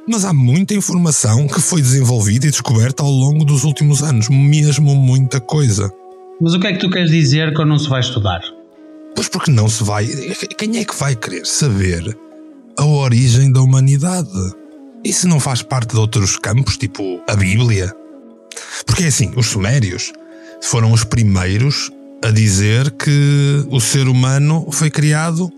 Mas 0.08 0.24
há 0.24 0.32
muita 0.32 0.74
informação 0.74 1.46
que 1.46 1.60
foi 1.60 1.80
desenvolvida 1.80 2.46
e 2.46 2.50
descoberta 2.50 3.02
ao 3.02 3.10
longo 3.10 3.44
dos 3.44 3.62
últimos 3.62 4.02
anos, 4.02 4.28
mesmo 4.28 4.94
muita 4.96 5.40
coisa. 5.40 5.92
Mas 6.40 6.54
o 6.54 6.60
que 6.60 6.66
é 6.66 6.72
que 6.72 6.80
tu 6.80 6.90
queres 6.90 7.10
dizer 7.10 7.54
que 7.54 7.64
não 7.64 7.78
se 7.78 7.88
vai 7.88 8.00
estudar? 8.00 8.40
Pois 9.14 9.28
porque 9.28 9.50
não 9.50 9.68
se 9.68 9.84
vai. 9.84 10.06
Quem 10.58 10.78
é 10.78 10.84
que 10.84 10.96
vai 10.96 11.14
querer 11.14 11.46
saber 11.46 12.16
a 12.76 12.84
origem 12.84 13.52
da 13.52 13.60
humanidade? 13.60 14.28
Isso 15.04 15.28
não 15.28 15.38
faz 15.38 15.62
parte 15.62 15.94
de 15.94 16.00
outros 16.00 16.36
campos, 16.36 16.76
tipo 16.76 17.20
a 17.28 17.36
Bíblia? 17.36 17.94
Porque 18.86 19.04
é 19.04 19.06
assim, 19.08 19.32
os 19.36 19.46
Sumérios 19.46 20.12
foram 20.62 20.92
os 20.92 21.04
primeiros 21.04 21.90
a 22.22 22.30
dizer 22.30 22.90
que 22.92 23.66
o 23.70 23.80
ser 23.80 24.08
humano 24.08 24.66
foi 24.70 24.90
criado 24.90 25.50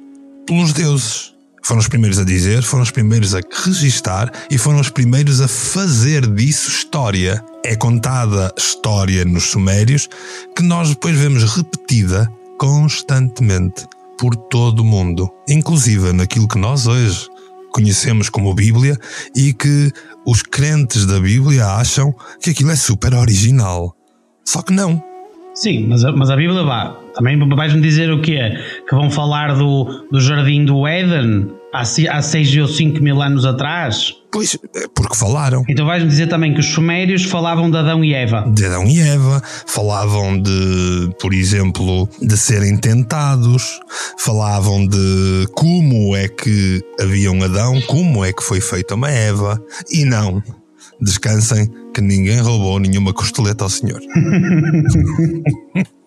pelos 0.47 0.73
deuses. 0.73 1.33
Foram 1.65 1.81
os 1.81 1.89
primeiros 1.89 2.19
a 2.19 2.25
dizer, 2.25 2.63
foram 2.63 2.83
os 2.83 2.91
primeiros 2.91 3.35
a 3.35 3.41
registar 3.65 4.33
e 4.51 4.59
foram 4.59 4.81
os 4.81 4.91
primeiros 4.91 5.41
a 5.41 5.47
fazer 5.47 6.27
disso 6.27 6.69
história. 6.69 7.43
É 7.65 7.77
contada 7.77 8.53
história 8.59 9.25
nos 9.25 9.45
Sumérios 9.45 10.09
que 10.57 10.63
nós 10.63 10.89
depois 10.89 11.17
vemos 11.17 11.45
repetida 11.55 12.29
constantemente 12.59 13.87
por 14.19 14.35
todo 14.35 14.81
o 14.81 14.85
mundo, 14.85 15.31
inclusive 15.49 16.13
naquilo 16.13 16.49
que 16.49 16.59
nós 16.59 16.87
hoje 16.87 17.29
conhecemos 17.73 18.29
como 18.29 18.55
Bíblia 18.55 18.97
e 19.35 19.53
que 19.53 19.91
os 20.27 20.43
crentes 20.43 21.07
da 21.07 21.19
Bíblia 21.19 21.67
acham 21.67 22.15
que 22.41 22.51
aquilo 22.51 22.71
é 22.71 22.77
super 22.77 23.15
original. 23.15 23.97
Só 24.45 24.63
que 24.63 24.73
não. 24.73 25.12
Sim, 25.55 25.87
mas 25.89 26.05
a, 26.05 26.13
mas 26.13 26.31
a 26.31 26.37
Bíblia 26.37 26.63
vá. 26.63 26.97
Também 27.15 27.39
vais-me 27.39 27.81
dizer 27.81 28.11
o 28.11 28.21
quê? 28.21 28.57
Que 28.89 28.95
vão 28.95 29.11
falar 29.11 29.55
do, 29.55 30.07
do 30.11 30.21
jardim 30.21 30.65
do 30.65 30.87
Éden 30.87 31.49
há, 31.73 31.83
há 31.83 32.23
6 32.23 32.57
ou 32.59 32.69
5 32.69 33.03
mil 33.03 33.21
anos 33.21 33.45
atrás? 33.45 34.15
Pois, 34.31 34.59
é 34.75 34.87
porque 34.95 35.15
falaram. 35.15 35.63
Então 35.69 35.85
vais-me 35.85 36.09
dizer 36.09 36.27
também 36.27 36.55
que 36.55 36.61
os 36.61 36.67
sumérios 36.67 37.25
falavam 37.25 37.71
de 37.71 37.77
Adão 37.77 38.03
e 38.03 38.15
Eva. 38.15 38.51
De 38.51 38.65
Adão 38.65 38.87
e 38.87 38.99
Eva, 38.99 39.43
falavam 39.67 40.41
de, 40.41 41.11
por 41.21 41.35
exemplo, 41.35 42.09
de 42.21 42.37
serem 42.37 42.79
tentados, 42.79 43.79
falavam 44.19 44.87
de 44.87 45.47
como 45.53 46.17
é 46.17 46.29
que 46.29 46.83
havia 46.99 47.31
um 47.31 47.43
Adão, 47.43 47.79
como 47.83 48.25
é 48.25 48.33
que 48.33 48.43
foi 48.43 48.61
feita 48.61 48.95
uma 48.95 49.11
Eva, 49.11 49.63
e 49.91 50.07
não, 50.07 50.43
descansem 51.03 51.71
que 51.93 52.01
ninguém 52.01 52.41
roubou 52.41 52.79
nenhuma 52.79 53.13
costeleta 53.13 53.65
ao 53.65 53.71
Senhor. 53.71 54.01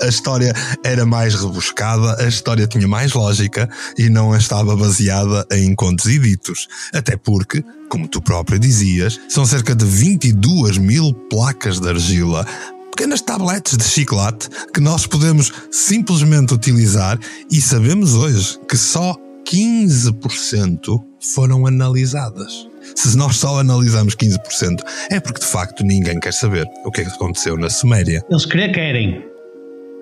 a 0.00 0.06
história 0.06 0.52
era 0.84 1.06
mais 1.06 1.34
rebuscada, 1.34 2.22
a 2.22 2.28
história 2.28 2.66
tinha 2.66 2.88
mais 2.88 3.12
lógica 3.12 3.68
e 3.96 4.08
não 4.08 4.36
estava 4.36 4.76
baseada 4.76 5.46
em 5.52 5.74
contos 5.74 6.06
e 6.06 6.18
ditos. 6.18 6.68
Até 6.92 7.16
porque, 7.16 7.64
como 7.88 8.08
tu 8.08 8.20
próprio 8.20 8.58
dizias, 8.58 9.20
são 9.28 9.46
cerca 9.46 9.74
de 9.74 9.84
22 9.84 10.78
mil 10.78 11.12
placas 11.30 11.80
de 11.80 11.88
argila 11.88 12.46
pequenas 12.90 13.20
tabletes 13.20 13.76
de 13.76 13.84
chocolate 13.84 14.48
que 14.72 14.80
nós 14.80 15.06
podemos 15.06 15.52
simplesmente 15.70 16.54
utilizar 16.54 17.18
e 17.50 17.60
sabemos 17.60 18.14
hoje 18.14 18.58
que 18.66 18.76
só 18.76 19.14
15% 19.46 20.98
foram 21.20 21.66
analisadas. 21.66 22.66
Se 22.96 23.14
nós 23.16 23.36
só 23.36 23.60
analisamos 23.60 24.16
15%, 24.16 24.80
é 25.10 25.20
porque 25.20 25.38
de 25.38 25.46
facto 25.46 25.84
ninguém 25.84 26.18
quer 26.18 26.32
saber 26.32 26.66
o 26.82 26.90
que 26.90 27.02
é 27.02 27.04
que 27.04 27.10
aconteceu 27.10 27.56
na 27.58 27.68
Suméria. 27.68 28.22
Eles 28.30 28.46
querer 28.46 28.72
querem. 28.72 29.22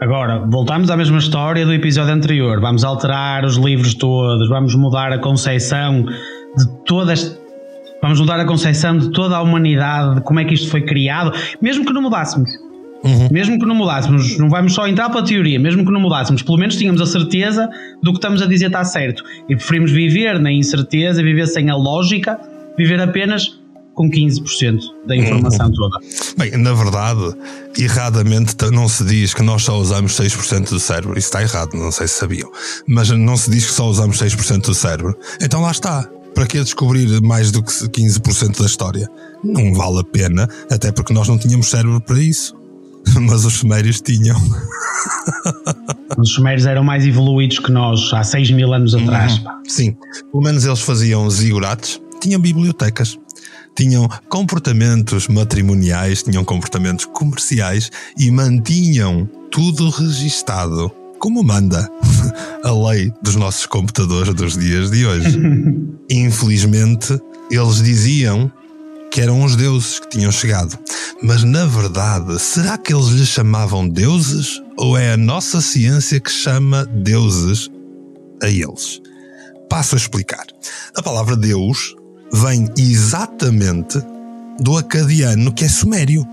Agora, 0.01 0.47
voltamos 0.47 0.89
à 0.91 0.97
mesma 0.97 1.19
história 1.19 1.67
do 1.67 1.73
episódio 1.73 2.15
anterior. 2.15 2.61
Vamos 2.61 2.85
alterar 2.85 3.45
os 3.45 3.57
livros 3.57 3.95
todos, 3.95 4.49
vamos 4.49 4.77
mudar 4.77 5.13
a 5.13 5.19
concepção 5.19 6.05
de 6.05 6.85
todas. 6.87 7.37
Vamos 8.01 8.21
mudar 8.21 8.39
a 8.39 8.45
concepção 8.45 8.97
de 8.97 9.11
toda 9.11 9.37
a 9.37 9.43
humanidade, 9.43 10.17
de 10.17 10.21
como 10.21 10.39
é 10.39 10.45
que 10.45 10.55
isto 10.55 10.71
foi 10.71 10.83
criado, 10.83 11.33
mesmo 11.61 11.85
que 11.85 11.93
não 11.93 12.03
mudássemos. 12.03 12.51
Uhum. 13.03 13.29
Mesmo 13.31 13.59
que 13.59 13.67
não 13.67 13.75
mudássemos, 13.75 14.39
não 14.39 14.49
vamos 14.49 14.73
só 14.73 14.87
entrar 14.87 15.11
para 15.11 15.21
a 15.21 15.25
teoria, 15.25 15.59
mesmo 15.59 15.85
que 15.85 15.91
não 15.91 16.01
mudássemos, 16.01 16.43
pelo 16.43 16.59
menos 16.59 16.77
tínhamos 16.77 17.01
a 17.01 17.07
certeza 17.07 17.69
do 18.03 18.13
que 18.13 18.19
estamos 18.19 18.41
a 18.41 18.47
dizer 18.47 18.67
está 18.67 18.85
certo. 18.85 19.23
E 19.49 19.57
preferimos 19.57 19.91
viver 19.91 20.39
na 20.39 20.53
incerteza, 20.53 21.23
viver 21.23 21.47
sem 21.47 21.69
a 21.69 21.77
lógica, 21.77 22.39
viver 22.77 23.01
apenas 23.01 23.59
com 23.95 24.11
15% 24.11 24.81
da 25.07 25.17
informação 25.17 25.67
uhum. 25.67 25.73
toda. 25.73 25.99
Bem, 26.37 26.57
na 26.59 26.73
verdade, 26.73 27.37
erradamente 27.79 28.57
não 28.73 28.89
se 28.89 29.05
diz 29.05 29.33
que 29.33 29.43
nós 29.43 29.63
só 29.63 29.79
usamos 29.79 30.13
6% 30.19 30.69
do 30.69 30.81
cérebro. 30.81 31.19
Isso 31.19 31.29
está 31.29 31.43
errado, 31.43 31.75
não 31.75 31.93
sei 31.93 32.09
se 32.09 32.15
sabiam. 32.15 32.51
Mas 32.87 33.09
não 33.11 33.37
se 33.37 33.51
diz 33.51 33.67
que 33.67 33.73
só 33.73 33.87
usamos 33.87 34.19
6% 34.19 34.63
do 34.63 34.75
cérebro. 34.75 35.17
Então 35.41 35.61
lá 35.63 35.71
está. 35.71 36.09
Para 36.35 36.47
que 36.49 36.61
descobrir 36.61 37.23
mais 37.23 37.53
do 37.53 37.63
que 37.63 37.71
15% 37.71 38.59
da 38.59 38.67
história? 38.67 39.09
Não 39.45 39.73
vale 39.73 40.01
a 40.01 40.05
pena, 40.05 40.49
até 40.69 40.91
porque 40.91 41.15
nós 41.15 41.29
não 41.29 41.39
tínhamos 41.39 41.71
cérebro 41.71 42.01
para 42.01 42.19
isso. 42.19 42.57
Mas 43.21 43.45
os 43.45 43.55
sumérios 43.55 44.01
tinham. 44.01 44.37
Os 46.17 46.33
sumérios 46.33 46.65
eram 46.65 46.85
mais 46.85 47.05
evoluídos 47.05 47.59
que 47.59 47.73
nós 47.73 48.13
há 48.13 48.23
6 48.23 48.53
mil 48.53 48.73
anos 48.73 48.95
atrás. 48.95 49.39
Uhum. 49.39 49.45
Sim, 49.67 49.97
pelo 50.31 50.43
menos 50.43 50.65
eles 50.65 50.81
faziam 50.81 51.29
zigurates, 51.29 52.01
tinham 52.25 52.41
bibliotecas 52.41 53.19
tinham 53.77 54.09
comportamentos 54.29 55.29
matrimoniais, 55.29 56.23
tinham 56.23 56.45
comportamentos 56.45 57.05
comerciais 57.07 57.91
e 58.17 58.31
mantinham 58.31 59.29
tudo 59.51 59.91
registado, 59.91 60.91
como 61.19 61.43
manda 61.43 61.91
a 62.63 62.89
lei 62.89 63.13
dos 63.23 63.35
nossos 63.35 63.67
computadores 63.67 64.33
dos 64.35 64.57
dias 64.57 64.91
de 64.91 65.05
hoje. 65.05 65.39
Infelizmente, 66.09 67.21
eles 67.51 67.83
diziam 67.83 68.51
que 69.11 69.21
eram 69.21 69.45
os 69.45 69.57
deuses 69.57 69.99
que 70.01 70.11
tinham 70.11 70.33
chegado. 70.33 70.79
Mas 71.23 71.43
na 71.45 71.67
verdade, 71.67 72.39
será 72.41 72.77
que 72.77 72.93
eles 72.93 73.09
lhes 73.09 73.29
chamavam 73.29 73.89
deuses 73.89 74.61
ou 74.77 74.97
é 74.97 75.13
a 75.13 75.17
nossa 75.17 75.61
ciência 75.61 76.21
que 76.21 76.31
chama 76.31 76.85
deuses 76.87 77.71
a 78.43 78.49
eles? 78.49 79.01
Passo 79.69 79.95
a 79.95 79.99
explicar. 79.99 80.47
A 80.97 81.03
palavra 81.03 81.37
Deus 81.37 81.95
vem 82.35 82.69
exatamente 82.77 84.03
do 84.59 84.77
acadiano 84.77 85.53
que 85.53 85.65
é 85.65 85.69
sumério. 85.69 86.27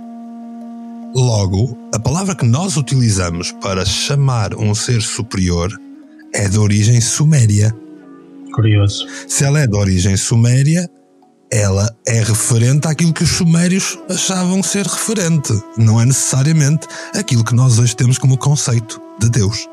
Logo, 1.13 1.77
a 1.93 2.00
palavra 2.00 2.36
que 2.36 2.46
nós 2.46 2.75
utilizamos 2.75 3.51
para 3.51 3.86
chamar 3.86 4.55
um 4.55 4.74
ser 4.74 5.01
superior 5.01 5.72
é 6.34 6.50
de 6.50 6.58
origem 6.58 7.00
suméria. 7.00 7.75
Curioso. 8.51 9.05
Se 9.27 9.43
ela 9.43 9.60
é 9.60 9.67
de 9.67 9.75
origem 9.75 10.17
suméria, 10.17 10.89
ela 11.51 11.93
é 12.08 12.24
referente 12.24 12.88
àquilo 12.88 13.13
que 13.13 13.24
os 13.24 13.29
sumérios 13.29 14.00
achavam 14.10 14.63
ser 14.63 14.88
referente. 14.88 15.53
Não 15.77 16.01
é 16.01 16.05
necessariamente 16.05 16.88
aquilo 17.13 17.43
que 17.43 17.53
nós 17.53 17.77
hoje 17.77 17.96
temos 17.96 18.17
como 18.17 18.38
conceito 18.38 19.00
de 19.20 19.29
Deus. 19.29 19.67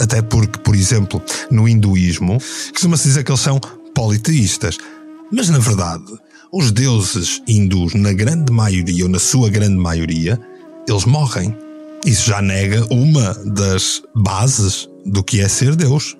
Até 0.00 0.22
porque, 0.22 0.58
por 0.60 0.76
exemplo, 0.76 1.20
no 1.50 1.68
hinduísmo, 1.68 2.38
costuma-se 2.72 3.08
dizer 3.08 3.24
que 3.24 3.32
eles 3.32 3.40
são 3.40 3.58
politeístas. 3.92 4.78
Mas 5.30 5.50
na 5.50 5.58
verdade, 5.58 6.18
os 6.50 6.72
deuses 6.72 7.42
hindus, 7.46 7.94
na 7.94 8.12
grande 8.12 8.50
maioria, 8.52 9.04
ou 9.04 9.10
na 9.10 9.18
sua 9.18 9.50
grande 9.50 9.76
maioria, 9.76 10.40
eles 10.88 11.04
morrem. 11.04 11.54
Isso 12.06 12.28
já 12.28 12.40
nega 12.40 12.86
uma 12.90 13.34
das 13.44 14.02
bases 14.14 14.88
do 15.04 15.22
que 15.22 15.40
é 15.40 15.48
ser 15.48 15.76
Deus. 15.76 16.16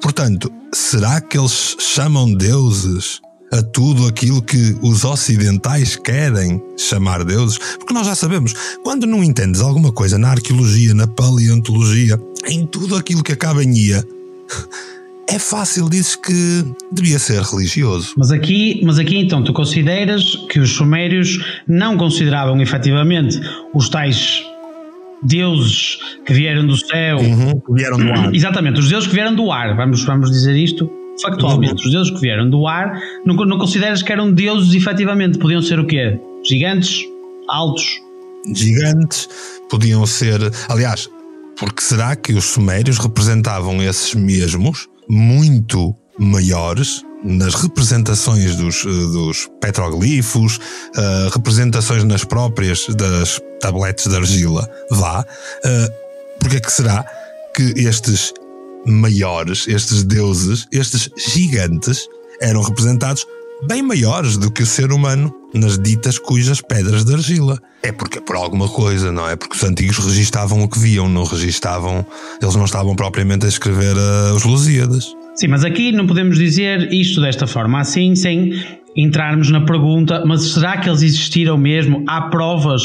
Portanto, 0.00 0.52
será 0.74 1.20
que 1.20 1.38
eles 1.38 1.76
chamam 1.78 2.34
deuses 2.34 3.20
a 3.50 3.62
tudo 3.62 4.06
aquilo 4.06 4.42
que 4.42 4.76
os 4.82 5.04
ocidentais 5.04 5.96
querem 5.96 6.62
chamar 6.76 7.24
deuses? 7.24 7.58
Porque 7.78 7.94
nós 7.94 8.06
já 8.06 8.14
sabemos, 8.14 8.54
quando 8.82 9.06
não 9.06 9.24
entendes 9.24 9.62
alguma 9.62 9.92
coisa 9.92 10.18
na 10.18 10.30
arqueologia, 10.30 10.92
na 10.92 11.06
paleontologia, 11.06 12.20
em 12.46 12.66
tudo 12.66 12.96
aquilo 12.96 13.22
que 13.22 13.32
acaba 13.32 13.64
em 13.64 13.72
ia, 13.74 14.06
é 15.28 15.38
fácil, 15.38 15.88
dizes 15.88 16.16
que 16.16 16.64
devia 16.90 17.18
ser 17.18 17.42
religioso. 17.42 18.14
Mas 18.16 18.30
aqui, 18.30 18.80
mas 18.84 18.98
aqui 18.98 19.18
então 19.18 19.42
tu 19.42 19.52
consideras 19.52 20.36
que 20.50 20.58
os 20.58 20.72
sumérios 20.72 21.38
não 21.66 21.96
consideravam 21.96 22.60
efetivamente 22.60 23.40
os 23.74 23.88
tais 23.88 24.44
deuses 25.22 25.98
que 26.26 26.32
vieram 26.32 26.66
do 26.66 26.76
céu, 26.76 27.18
uhum, 27.18 27.60
que 27.60 27.72
vieram 27.72 27.98
do 27.98 28.12
ar. 28.12 28.34
Exatamente, 28.34 28.80
os 28.80 28.88
deuses 28.88 29.08
que 29.08 29.14
vieram 29.14 29.34
do 29.34 29.50
ar, 29.50 29.76
vamos, 29.76 30.04
vamos 30.04 30.30
dizer 30.30 30.56
isto 30.56 30.90
factualmente, 31.22 31.82
uhum. 31.82 31.86
os 31.86 31.92
deuses 31.92 32.12
que 32.12 32.20
vieram 32.20 32.50
do 32.50 32.66
ar, 32.66 33.00
não, 33.24 33.34
não 33.34 33.58
consideras 33.58 34.02
que 34.02 34.12
eram 34.12 34.32
deuses 34.32 34.74
efetivamente, 34.74 35.38
podiam 35.38 35.62
ser 35.62 35.78
o 35.78 35.86
quê? 35.86 36.18
Gigantes? 36.44 37.04
Altos? 37.48 38.00
Gigantes, 38.54 39.28
podiam 39.70 40.04
ser, 40.04 40.40
aliás, 40.68 41.08
porque 41.56 41.80
será 41.80 42.16
que 42.16 42.32
os 42.32 42.44
sumérios 42.44 42.98
representavam 42.98 43.80
esses 43.82 44.14
mesmos 44.14 44.88
muito 45.12 45.94
maiores 46.18 47.04
nas 47.22 47.54
representações 47.54 48.56
dos, 48.56 48.86
eh, 48.86 48.88
dos 48.88 49.46
petroglifos, 49.60 50.56
uh, 50.56 51.28
representações 51.30 52.02
nas 52.02 52.24
próprias 52.24 52.86
das 52.88 53.38
tabletes 53.60 54.06
de 54.06 54.16
argila, 54.16 54.68
vá, 54.90 55.20
uh, 55.20 56.38
Porque 56.40 56.56
é 56.56 56.60
que 56.60 56.72
será 56.72 57.04
que 57.54 57.62
estes 57.76 58.32
maiores, 58.86 59.68
estes 59.68 60.02
deuses, 60.02 60.66
estes 60.72 61.10
gigantes, 61.16 62.08
eram 62.40 62.62
representados 62.62 63.26
bem 63.68 63.82
maiores 63.82 64.38
do 64.38 64.50
que 64.50 64.62
o 64.62 64.66
ser 64.66 64.92
humano 64.92 65.32
nas 65.54 65.78
ditas 65.78 66.18
cujas 66.18 66.60
pedras 66.60 67.04
de 67.04 67.14
argila. 67.14 67.58
É 67.82 67.92
porque 67.92 68.18
é 68.18 68.20
por 68.20 68.36
alguma 68.36 68.68
coisa, 68.68 69.10
não 69.10 69.28
é? 69.28 69.36
Porque 69.36 69.56
os 69.56 69.64
antigos 69.64 69.98
registavam 69.98 70.62
o 70.62 70.68
que 70.68 70.78
viam, 70.78 71.08
não 71.08 71.24
registavam, 71.24 72.06
eles 72.40 72.54
não 72.54 72.64
estavam 72.64 72.94
propriamente 72.94 73.44
a 73.44 73.48
escrever 73.48 73.96
uh, 73.96 74.34
os 74.34 74.44
Lusíadas. 74.44 75.12
Sim, 75.34 75.48
mas 75.48 75.64
aqui 75.64 75.92
não 75.92 76.06
podemos 76.06 76.38
dizer 76.38 76.92
isto 76.92 77.20
desta 77.20 77.46
forma 77.46 77.80
assim, 77.80 78.14
sem 78.14 78.52
entrarmos 78.94 79.50
na 79.50 79.64
pergunta, 79.64 80.22
mas 80.26 80.52
será 80.52 80.76
que 80.76 80.88
eles 80.88 81.02
existiram 81.02 81.56
mesmo? 81.56 82.04
Há 82.06 82.22
provas 82.22 82.82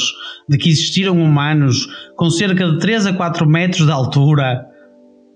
de 0.48 0.58
que 0.58 0.70
existiram 0.70 1.22
humanos 1.22 1.88
com 2.16 2.30
cerca 2.30 2.72
de 2.72 2.80
3 2.80 3.08
a 3.08 3.14
4 3.14 3.48
metros 3.48 3.86
de 3.86 3.92
altura 3.92 4.66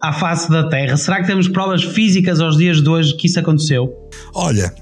à 0.02 0.14
face 0.14 0.50
da 0.50 0.70
Terra? 0.70 0.96
Será 0.96 1.22
que 1.22 1.28
temos 1.28 1.48
provas 1.50 1.84
físicas 1.84 2.40
aos 2.40 2.58
dias 2.58 2.82
de 2.82 2.90
hoje 2.90 3.16
que 3.16 3.28
isso 3.28 3.40
aconteceu? 3.40 3.92
Olha, 4.34 4.74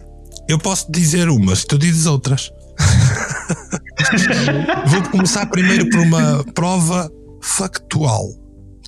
eu 0.49 0.57
posso 0.57 0.91
dizer 0.91 1.29
umas, 1.29 1.63
tu 1.63 1.77
dizes 1.77 2.07
outras. 2.07 2.51
Vou 4.87 5.03
começar 5.11 5.45
primeiro 5.45 5.87
por 5.91 5.99
uma 5.99 6.43
prova 6.55 7.07
factual, 7.39 8.25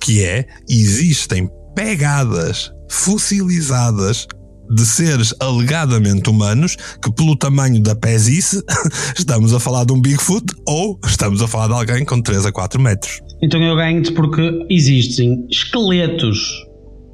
que 0.02 0.24
é 0.24 0.44
existem 0.68 1.48
pegadas 1.76 2.72
fossilizadas 2.90 4.26
de 4.74 4.84
seres 4.84 5.32
alegadamente 5.38 6.28
humanos 6.28 6.76
que, 7.00 7.12
pelo 7.12 7.36
tamanho 7.36 7.80
da 7.80 7.94
pezice, 7.94 8.60
estamos 9.16 9.54
a 9.54 9.60
falar 9.60 9.84
de 9.84 9.92
um 9.92 10.00
Bigfoot 10.00 10.44
ou 10.66 10.98
estamos 11.06 11.40
a 11.40 11.46
falar 11.46 11.68
de 11.68 11.74
alguém 11.74 12.04
com 12.04 12.20
3 12.20 12.46
a 12.46 12.52
4 12.52 12.80
metros. 12.80 13.20
Então 13.40 13.62
eu 13.62 13.76
ganho-te 13.76 14.10
porque 14.10 14.66
existem 14.68 15.46
esqueletos, 15.48 16.40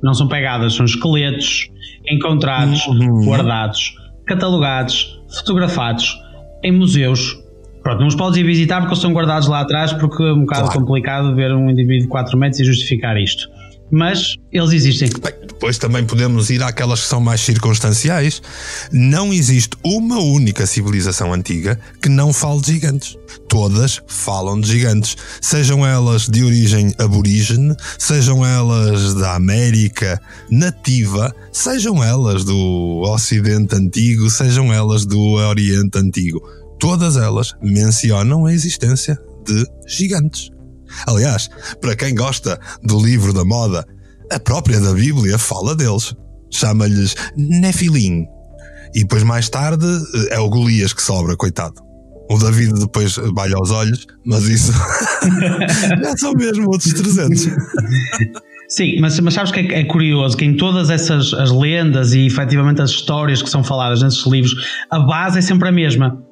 não 0.03 0.15
são 0.15 0.27
pegadas, 0.27 0.75
são 0.75 0.87
esqueletos 0.87 1.69
encontrados, 2.11 2.87
uhum. 2.87 3.27
guardados 3.27 3.99
catalogados, 4.29 5.21
fotografados 5.29 6.17
em 6.63 6.73
museus. 6.73 7.37
Pronto, 7.83 8.01
não 8.01 8.09
os 8.09 8.15
podes 8.15 8.39
ir 8.39 8.45
visitar 8.45 8.81
porque 8.81 8.93
eles 8.93 9.03
são 9.03 9.13
guardados 9.13 9.49
lá 9.49 9.61
atrás 9.61 9.93
porque 9.93 10.23
é 10.23 10.33
um 10.33 10.41
bocado 10.41 10.65
claro. 10.65 10.81
complicado 10.81 11.35
ver 11.35 11.53
um 11.53 11.71
indivíduo 11.71 12.03
de 12.03 12.09
4 12.09 12.37
metros 12.37 12.61
e 12.61 12.65
justificar 12.65 13.17
isto 13.17 13.49
mas 13.91 14.37
eles 14.53 14.73
existem. 14.73 15.09
Bem, 15.21 15.33
depois 15.59 15.77
também 15.77 16.07
podemos 16.07 16.51
ir 16.51 16.63
àquelas 16.63 17.01
que 17.01 17.09
são 17.09 17.21
mais 17.21 17.41
circunstanciais. 17.41 18.41
Não 18.93 19.33
existe 19.35 19.77
uma 19.85 20.21
única 20.21 20.65
civilização 20.69 21.35
antiga 21.35 21.81
que 22.01 22.09
não 22.09 22.33
fale 22.33 22.61
de 22.61 22.75
gigantes. 22.75 23.17
Todas 23.49 24.01
falam 24.07 24.61
de 24.61 24.69
gigantes, 24.71 25.17
sejam 25.41 25.85
elas 25.85 26.29
de 26.29 26.45
origem 26.45 26.95
aborígene, 26.97 27.75
sejam 27.99 28.47
elas 28.47 29.15
da 29.15 29.35
América 29.35 30.23
nativa, 30.49 31.35
sejam 31.53 32.05
elas 32.05 32.45
do 32.45 33.03
Ocidente 33.13 33.75
antigo, 33.75 34.31
sejam 34.31 34.73
elas 34.73 35.05
do 35.05 35.19
Oriente 35.33 35.99
antigo. 35.99 36.41
Todas 36.79 37.17
elas 37.17 37.53
mencionam 37.61 38.47
a 38.47 38.55
existência 38.55 39.19
de 39.45 39.67
gigantes. 39.89 40.51
Aliás, 41.05 41.51
para 41.81 41.97
quem 41.97 42.15
gosta 42.15 42.61
do 42.81 43.05
livro 43.05 43.33
da 43.33 43.45
moda, 43.45 43.85
a 44.33 44.41
própria 44.41 44.81
da 44.81 44.93
Bíblia 44.93 45.39
fala 45.39 45.75
deles. 45.75 46.15
Chama-lhes 46.51 47.15
Nefilim. 47.37 48.27
E 48.95 49.01
depois, 49.01 49.23
mais 49.23 49.49
tarde, 49.49 49.87
é 50.31 50.39
o 50.39 50.49
Golias 50.49 50.93
que 50.93 51.03
sobra, 51.03 51.37
coitado. 51.37 51.75
O 52.31 52.39
David 52.39 52.75
depois 52.79 53.17
balha 53.33 53.57
aos 53.57 53.71
olhos, 53.71 54.07
mas 54.25 54.45
isso 54.45 54.73
já 56.03 56.17
são 56.19 56.33
mesmo 56.35 56.67
outros 56.67 56.93
300. 56.93 57.49
Sim, 58.69 59.01
mas, 59.01 59.19
mas 59.21 59.33
sabes 59.33 59.51
que 59.51 59.61
é, 59.61 59.81
é, 59.81 59.85
curioso 59.85 60.37
que 60.37 60.45
em 60.45 60.55
todas 60.55 60.91
essas 60.91 61.33
as 61.33 61.51
lendas 61.51 62.13
e 62.13 62.27
efetivamente 62.27 62.83
as 62.83 62.91
histórias 62.91 63.41
que 63.41 63.49
são 63.49 63.65
faladas 63.65 64.03
nesses 64.03 64.27
livros, 64.27 64.55
a 64.91 64.99
base 64.99 65.39
é 65.39 65.43
sempre 65.43 65.71
a 65.71 65.73
mesma. 65.73 66.23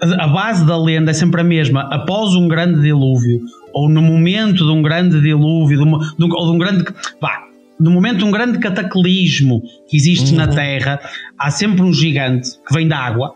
A, 0.00 0.24
a 0.24 0.28
base 0.28 0.64
da 0.64 0.80
lenda 0.80 1.10
é 1.10 1.14
sempre 1.14 1.40
a 1.40 1.44
mesma. 1.44 1.88
Após 1.92 2.32
um 2.34 2.46
grande 2.46 2.80
dilúvio, 2.80 3.40
ou 3.74 3.88
no 3.88 4.00
momento 4.00 4.64
de 4.64 4.70
um 4.70 4.80
grande 4.80 5.20
dilúvio, 5.20 5.76
de 5.76 5.84
uma, 5.84 5.98
de 6.16 6.24
um, 6.24 6.28
ou 6.32 6.46
de 6.46 6.52
um 6.52 6.58
grande. 6.58 6.84
Vá, 7.20 7.42
no 7.78 7.90
momento 7.90 8.18
de 8.18 8.24
um 8.24 8.30
grande 8.30 8.58
cataclismo 8.58 9.62
que 9.88 9.96
existe 9.96 10.30
uhum. 10.30 10.38
na 10.38 10.48
Terra, 10.48 11.00
há 11.38 11.50
sempre 11.50 11.82
um 11.82 11.92
gigante 11.92 12.50
que 12.66 12.72
vem 12.72 12.86
da 12.86 12.98
água. 12.98 13.34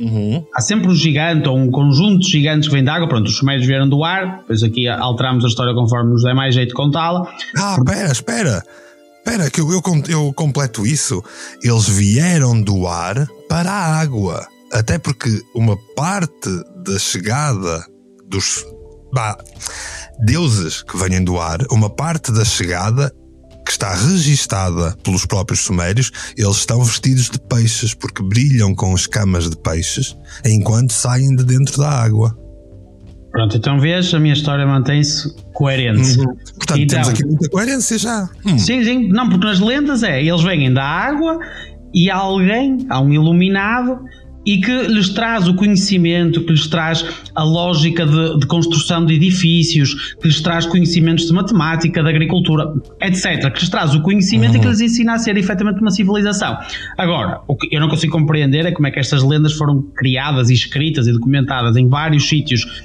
Uhum. 0.00 0.44
Há 0.54 0.60
sempre 0.60 0.88
um 0.88 0.94
gigante 0.94 1.48
ou 1.48 1.56
um 1.56 1.70
conjunto 1.70 2.20
de 2.20 2.30
gigantes 2.30 2.68
que 2.68 2.74
vem 2.74 2.82
da 2.82 2.94
água. 2.94 3.08
Pronto, 3.08 3.28
os 3.28 3.36
sumérios 3.36 3.64
vieram 3.64 3.88
do 3.88 4.02
ar, 4.02 4.38
depois 4.38 4.62
aqui 4.62 4.88
alteramos 4.88 5.44
a 5.44 5.48
história 5.48 5.72
conforme 5.74 6.10
nos 6.10 6.24
der 6.24 6.34
mais 6.34 6.54
jeito 6.54 6.70
de 6.70 6.74
contá-la. 6.74 7.22
Ah, 7.56 7.76
espera, 7.78 8.12
espera. 8.12 8.62
Espera, 9.18 9.48
que 9.48 9.60
eu, 9.60 9.70
eu, 9.70 9.80
eu 10.08 10.32
completo 10.32 10.84
isso. 10.84 11.22
Eles 11.62 11.88
vieram 11.88 12.60
do 12.60 12.88
ar 12.88 13.28
para 13.48 13.70
a 13.70 14.00
água. 14.00 14.44
Até 14.72 14.98
porque 14.98 15.28
uma 15.54 15.76
parte 15.94 16.48
da 16.84 16.98
chegada 16.98 17.86
dos, 18.28 18.64
bah, 19.12 19.36
deuses 20.18 20.82
que 20.82 20.96
vêm 20.96 21.22
do 21.22 21.38
ar, 21.38 21.60
uma 21.70 21.90
parte 21.90 22.32
da 22.32 22.44
chegada 22.44 23.12
que 23.64 23.70
está 23.70 23.94
registada 23.94 24.96
pelos 25.04 25.24
próprios 25.24 25.60
sumérios, 25.60 26.10
eles 26.36 26.56
estão 26.56 26.82
vestidos 26.82 27.30
de 27.30 27.38
peixes 27.38 27.94
porque 27.94 28.22
brilham 28.22 28.74
com 28.74 28.94
escamas 28.94 29.48
de 29.48 29.56
peixes 29.56 30.16
enquanto 30.44 30.92
saem 30.92 31.34
de 31.36 31.44
dentro 31.44 31.78
da 31.78 31.88
água. 31.88 32.36
Pronto, 33.30 33.56
então 33.56 33.80
vês, 33.80 34.12
a 34.12 34.20
minha 34.20 34.34
história 34.34 34.66
mantém-se 34.66 35.34
coerente. 35.54 36.18
Uhum. 36.18 36.34
Portanto, 36.56 36.80
então, 36.80 36.86
temos 36.86 37.08
aqui 37.08 37.24
muita 37.24 37.48
coerência 37.48 37.96
já. 37.96 38.28
Hum. 38.44 38.58
Sim, 38.58 38.84
sim. 38.84 39.08
Não, 39.08 39.28
porque 39.28 39.46
nas 39.46 39.58
lendas 39.58 40.02
é, 40.02 40.22
eles 40.22 40.42
vêm 40.42 40.72
da 40.72 40.84
água 40.84 41.38
e 41.94 42.10
há 42.10 42.16
alguém, 42.16 42.86
há 42.90 43.00
um 43.00 43.10
iluminado 43.10 44.00
e 44.44 44.60
que 44.60 44.82
lhes 44.88 45.08
traz 45.10 45.46
o 45.46 45.54
conhecimento, 45.54 46.44
que 46.44 46.52
lhes 46.52 46.66
traz 46.66 47.04
a 47.34 47.44
lógica 47.44 48.04
de, 48.04 48.38
de, 48.38 48.46
construção 48.46 49.04
de 49.04 49.14
edifícios, 49.14 50.14
que 50.20 50.26
lhes 50.26 50.40
traz 50.40 50.66
conhecimentos 50.66 51.26
de 51.26 51.32
matemática, 51.32 52.02
de 52.02 52.08
agricultura, 52.08 52.72
etc. 53.00 53.52
Que 53.52 53.60
lhes 53.60 53.68
traz 53.68 53.94
o 53.94 54.02
conhecimento 54.02 54.52
uhum. 54.52 54.56
e 54.56 54.60
que 54.60 54.66
uhum. 54.66 54.72
lhes 54.72 54.80
ensina 54.80 55.14
a 55.14 55.18
ser 55.18 55.36
efetivamente 55.36 55.80
uma 55.80 55.90
civilização. 55.90 56.56
Agora, 56.98 57.40
o 57.46 57.56
que 57.56 57.74
eu 57.74 57.80
não 57.80 57.88
consigo 57.88 58.12
compreender 58.12 58.66
é 58.66 58.72
como 58.72 58.86
é 58.86 58.90
que 58.90 58.98
estas 58.98 59.22
lendas 59.22 59.52
foram 59.52 59.82
criadas 59.96 60.50
e 60.50 60.54
escritas 60.54 61.06
e 61.06 61.12
documentadas 61.12 61.76
em 61.76 61.88
vários 61.88 62.28
sítios 62.28 62.82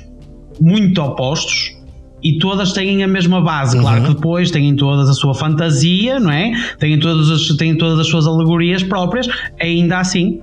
muito 0.60 1.02
opostos 1.02 1.76
e 2.24 2.39
todas 2.39 2.74
têm 2.74 3.04
a 3.04 3.08
mesma 3.08 3.41
base. 3.41 3.78
Uhum. 3.78 3.84
Claro 3.84 4.04
que 4.04 4.13
depois 4.13 4.52
têm 4.52 4.76
todas 4.76 5.10
a 5.10 5.13
sua 5.13 5.34
fantasia, 5.34 6.20
não 6.20 6.32
é? 6.32 6.52
Têm 6.80 7.00
todas 7.00 7.30
as, 7.30 7.48
têm 7.58 7.76
todas 7.78 8.00
as 8.00 8.08
suas 8.08 8.28
alegorias 8.28 8.84
próprias, 8.84 9.28
ainda 9.60 10.00
assim 10.00 10.41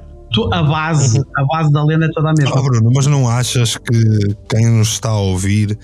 a 0.53 0.63
base, 0.63 1.19
uhum. 1.19 1.25
a 1.37 1.45
base 1.45 1.73
da 1.73 1.85
lenda 1.85 2.07
é 2.07 2.09
toda 2.13 2.31
a 2.31 2.35
mesma. 2.37 2.59
Oh, 2.59 2.63
Bruno, 2.63 2.91
mas 2.95 3.07
não 3.07 3.29
achas 3.29 3.77
que 3.77 4.37
quem 4.49 4.67
nos 4.67 4.93
está 4.93 5.11
a 5.11 5.19
ouvir 5.19 5.79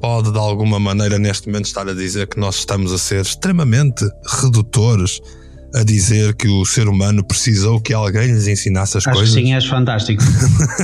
pode 0.00 0.30
de 0.32 0.38
alguma 0.38 0.78
maneira 0.78 1.18
neste 1.18 1.46
momento 1.46 1.66
estar 1.66 1.88
a 1.88 1.94
dizer 1.94 2.26
que 2.26 2.38
nós 2.38 2.56
estamos 2.56 2.92
a 2.92 2.98
ser 2.98 3.22
extremamente 3.22 4.06
redutores 4.42 5.20
a 5.74 5.82
dizer 5.82 6.34
que 6.36 6.46
o 6.46 6.64
ser 6.64 6.88
humano 6.88 7.24
precisou 7.24 7.80
que 7.80 7.92
alguém 7.92 8.28
lhes 8.28 8.46
ensinasse 8.46 8.96
as 8.96 9.06
Acho 9.06 9.16
coisas? 9.16 9.34
sim, 9.34 9.54
és 9.54 9.66
fantástico. 9.66 10.22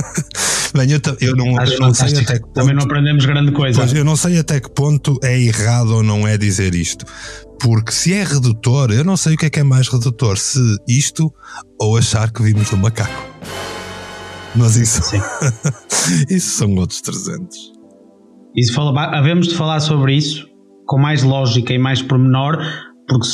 Bem, 0.75 0.91
eu, 0.91 0.99
eu 1.19 1.35
não, 1.35 1.45
eu 1.63 1.79
não 1.79 1.93
sei 1.93 2.17
até 2.17 2.33
que 2.33 2.41
ponto, 2.41 2.53
Também 2.53 2.75
não 2.75 2.83
aprendemos 2.83 3.25
grande 3.25 3.51
coisa. 3.51 3.79
Pois, 3.79 3.93
eu 3.93 4.03
não 4.03 4.17
sei 4.17 4.37
até 4.37 4.59
que 4.59 4.69
ponto 4.69 5.17
é 5.23 5.39
errado 5.39 5.95
ou 5.95 6.03
não 6.03 6.27
é 6.27 6.37
dizer 6.37 6.75
isto. 6.75 7.05
Porque 7.63 7.91
se 7.91 8.13
é 8.13 8.23
redutor, 8.23 8.91
eu 8.91 9.03
não 9.03 9.15
sei 9.15 9.35
o 9.35 9.37
que 9.37 9.45
é 9.45 9.49
que 9.49 9.59
é 9.59 9.63
mais 9.63 9.87
redutor, 9.87 10.37
se 10.37 10.59
isto 10.87 11.31
ou 11.79 11.97
achar 11.97 12.31
que 12.31 12.41
vimos 12.41 12.69
do 12.69 12.77
macaco. 12.77 13.11
Mas 14.55 14.75
isso, 14.75 15.01
isso 16.29 16.57
são 16.57 16.73
outros 16.75 17.01
300. 17.01 17.71
Isso 18.55 18.73
fala, 18.73 19.17
havemos 19.17 19.47
de 19.47 19.55
falar 19.55 19.79
sobre 19.79 20.15
isso 20.15 20.47
com 20.85 20.97
mais 20.97 21.23
lógica 21.23 21.71
e 21.73 21.77
mais 21.77 22.01
pormenor, 22.01 22.57
porque 23.07 23.27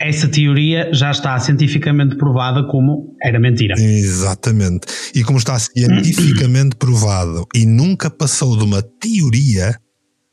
essa 0.00 0.26
teoria 0.28 0.90
já 0.92 1.10
está 1.10 1.38
cientificamente 1.38 2.16
provada 2.16 2.66
como 2.66 3.14
era 3.22 3.38
mentira. 3.38 3.74
Exatamente. 3.78 4.86
E 5.14 5.22
como 5.22 5.38
está 5.38 5.58
cientificamente 5.58 6.74
provado 6.76 7.46
e 7.54 7.66
nunca 7.66 8.10
passou 8.10 8.56
de 8.56 8.64
uma 8.64 8.82
teoria, 8.82 9.78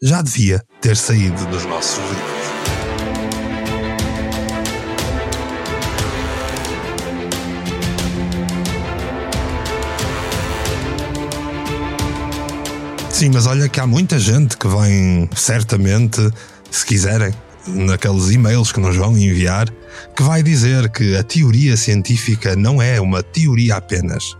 já 0.02 0.22
devia 0.22 0.64
ter 0.80 0.96
saído 0.96 1.46
dos 1.48 1.66
nossos 1.66 2.00
livros. 2.00 2.41
Sim, 13.22 13.30
mas 13.32 13.46
olha 13.46 13.70
que 13.70 13.80
há 13.80 13.86
muita 13.86 14.18
gente 14.18 14.58
que 14.58 14.68
vem, 14.68 15.30
certamente, 15.36 16.20
se 16.72 16.84
quiserem, 16.84 17.32
naqueles 17.68 18.32
e-mails 18.32 18.72
que 18.72 18.80
nos 18.80 18.96
vão 18.96 19.16
enviar, 19.16 19.70
que 20.16 20.24
vai 20.24 20.42
dizer 20.42 20.90
que 20.90 21.16
a 21.16 21.22
teoria 21.22 21.78
científica 21.78 22.56
não 22.56 22.82
é 22.82 23.00
uma 23.00 23.22
teoria 23.22 23.76
apenas. 23.76 24.36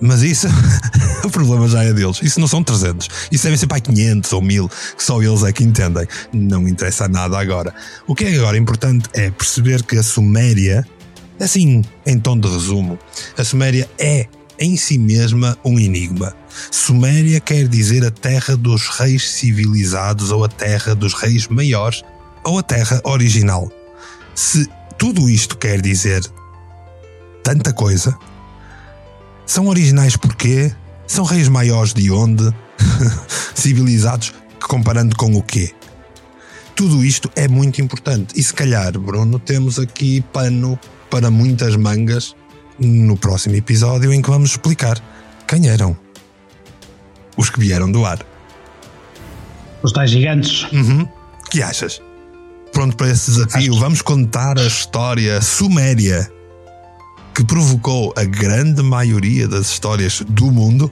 Mas 0.00 0.22
isso, 0.22 0.46
o 1.22 1.28
problema 1.28 1.68
já 1.68 1.84
é 1.84 1.92
deles. 1.92 2.18
Isso 2.22 2.40
não 2.40 2.48
são 2.48 2.64
300. 2.64 3.10
Isso 3.30 3.44
devem 3.44 3.58
ser 3.58 3.66
para 3.66 3.78
500 3.78 4.32
ou 4.32 4.40
1000, 4.40 4.70
que 4.96 5.04
só 5.04 5.22
eles 5.22 5.42
é 5.42 5.52
que 5.52 5.64
entendem. 5.64 6.06
Não 6.32 6.66
interessa 6.66 7.08
nada 7.08 7.38
agora. 7.38 7.74
O 8.06 8.14
que 8.14 8.24
é 8.24 8.34
agora 8.36 8.56
importante 8.56 9.06
é 9.12 9.30
perceber 9.30 9.82
que 9.82 9.98
a 9.98 10.02
Suméria, 10.02 10.82
assim, 11.38 11.84
em 12.06 12.18
tom 12.18 12.40
de 12.40 12.48
resumo, 12.48 12.98
a 13.36 13.44
Suméria 13.44 13.86
é 13.98 14.28
em 14.58 14.76
si 14.76 14.98
mesma 14.98 15.56
um 15.64 15.78
enigma. 15.78 16.34
Suméria 16.70 17.40
quer 17.40 17.68
dizer 17.68 18.04
a 18.04 18.10
terra 18.10 18.56
dos 18.56 18.88
reis 18.88 19.30
civilizados 19.30 20.30
ou 20.30 20.44
a 20.44 20.48
terra 20.48 20.94
dos 20.94 21.14
reis 21.14 21.48
maiores 21.48 22.02
ou 22.44 22.58
a 22.58 22.62
terra 22.62 23.00
original. 23.04 23.70
Se 24.34 24.68
tudo 24.98 25.28
isto 25.28 25.56
quer 25.56 25.80
dizer 25.80 26.22
tanta 27.42 27.72
coisa, 27.72 28.16
são 29.46 29.66
originais 29.66 30.16
porquê? 30.16 30.72
São 31.06 31.24
reis 31.24 31.48
maiores 31.48 31.92
de 31.92 32.10
onde? 32.10 32.44
Civilizados, 33.54 34.32
comparando 34.62 35.16
com 35.16 35.34
o 35.34 35.42
quê? 35.42 35.72
Tudo 36.74 37.04
isto 37.04 37.30
é 37.36 37.46
muito 37.46 37.80
importante. 37.80 38.34
E 38.38 38.42
se 38.42 38.52
calhar, 38.52 38.98
Bruno, 38.98 39.38
temos 39.38 39.78
aqui 39.78 40.22
pano 40.32 40.78
para 41.10 41.30
muitas 41.30 41.76
mangas 41.76 42.34
no 42.78 43.16
próximo 43.16 43.54
episódio 43.54 44.12
em 44.12 44.20
que 44.20 44.30
vamos 44.30 44.50
explicar 44.50 45.00
quem 45.46 45.68
eram 45.68 45.96
os 47.36 47.50
que 47.50 47.60
vieram 47.60 47.90
do 47.90 48.04
ar. 48.04 48.18
Os 49.82 49.92
tais 49.92 50.10
gigantes. 50.10 50.64
Uhum. 50.72 51.06
que 51.50 51.62
achas? 51.62 52.00
Pronto 52.72 52.96
para 52.96 53.08
esse 53.08 53.30
desafio, 53.30 53.72
Acho... 53.72 53.80
vamos 53.80 54.02
contar 54.02 54.58
a 54.58 54.66
história 54.66 55.40
suméria 55.40 56.28
que 57.34 57.44
provocou 57.44 58.12
a 58.16 58.24
grande 58.24 58.82
maioria 58.82 59.46
das 59.46 59.70
histórias 59.70 60.22
do 60.28 60.50
mundo. 60.50 60.90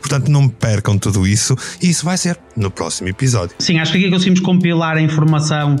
Portanto, 0.00 0.30
não 0.30 0.48
percam 0.48 0.98
tudo 0.98 1.26
isso 1.26 1.56
e 1.80 1.90
isso 1.90 2.04
vai 2.04 2.16
ser 2.16 2.38
no 2.56 2.70
próximo 2.70 3.08
episódio. 3.08 3.56
Sim, 3.58 3.78
acho 3.78 3.92
que 3.92 3.98
aqui 3.98 4.10
conseguimos 4.10 4.40
compilar 4.40 4.96
a 4.96 5.00
informação 5.00 5.76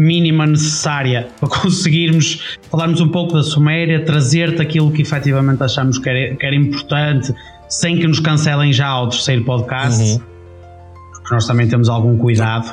mínima 0.00 0.46
necessária 0.46 1.28
para 1.38 1.48
conseguirmos 1.48 2.58
falarmos 2.70 3.00
um 3.00 3.08
pouco 3.08 3.34
da 3.34 3.42
Suméria, 3.42 4.04
trazer-te 4.04 4.62
aquilo 4.62 4.90
que 4.90 5.02
efetivamente 5.02 5.62
achamos 5.62 5.98
que 5.98 6.08
era, 6.08 6.36
que 6.36 6.46
era, 6.46 6.56
importante, 6.56 7.34
sem 7.68 7.98
que 7.98 8.06
nos 8.06 8.18
cancelem 8.18 8.72
já 8.72 8.88
ao 8.88 9.08
terceiro 9.10 9.44
podcast, 9.44 10.02
uhum. 10.02 10.20
porque 11.12 11.34
nós 11.34 11.46
também 11.46 11.68
temos 11.68 11.88
algum 11.88 12.16
cuidado. 12.16 12.72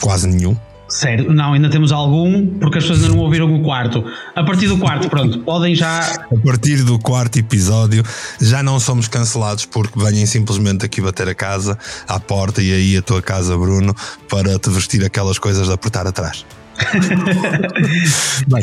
Quase 0.00 0.28
nenhum. 0.28 0.56
Sério, 0.88 1.32
não, 1.32 1.52
ainda 1.52 1.68
temos 1.68 1.90
algum, 1.90 2.46
porque 2.58 2.78
as 2.78 2.84
pessoas 2.84 3.02
ainda 3.02 3.16
não 3.16 3.24
ouviram 3.24 3.52
o 3.52 3.62
quarto. 3.64 4.04
A 4.36 4.44
partir 4.44 4.68
do 4.68 4.78
quarto, 4.78 5.08
pronto, 5.08 5.40
podem 5.40 5.74
já. 5.74 5.98
A 6.00 6.36
partir 6.44 6.84
do 6.84 6.96
quarto 6.96 7.40
episódio, 7.40 8.04
já 8.40 8.62
não 8.62 8.78
somos 8.78 9.08
cancelados 9.08 9.64
porque 9.64 9.98
venham 9.98 10.24
simplesmente 10.26 10.86
aqui 10.86 11.00
bater 11.00 11.28
a 11.28 11.34
casa, 11.34 11.76
à 12.06 12.20
porta 12.20 12.62
e 12.62 12.72
aí 12.72 12.96
a 12.96 13.02
tua 13.02 13.20
casa, 13.20 13.56
Bruno, 13.56 13.96
para 14.28 14.60
te 14.60 14.70
vestir 14.70 15.04
aquelas 15.04 15.40
coisas 15.40 15.66
de 15.66 15.72
apertar 15.72 16.06
atrás. 16.06 16.46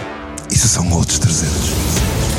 isso 0.51 0.67
são 0.67 0.89
outros 0.91 1.19
300. 1.19 2.34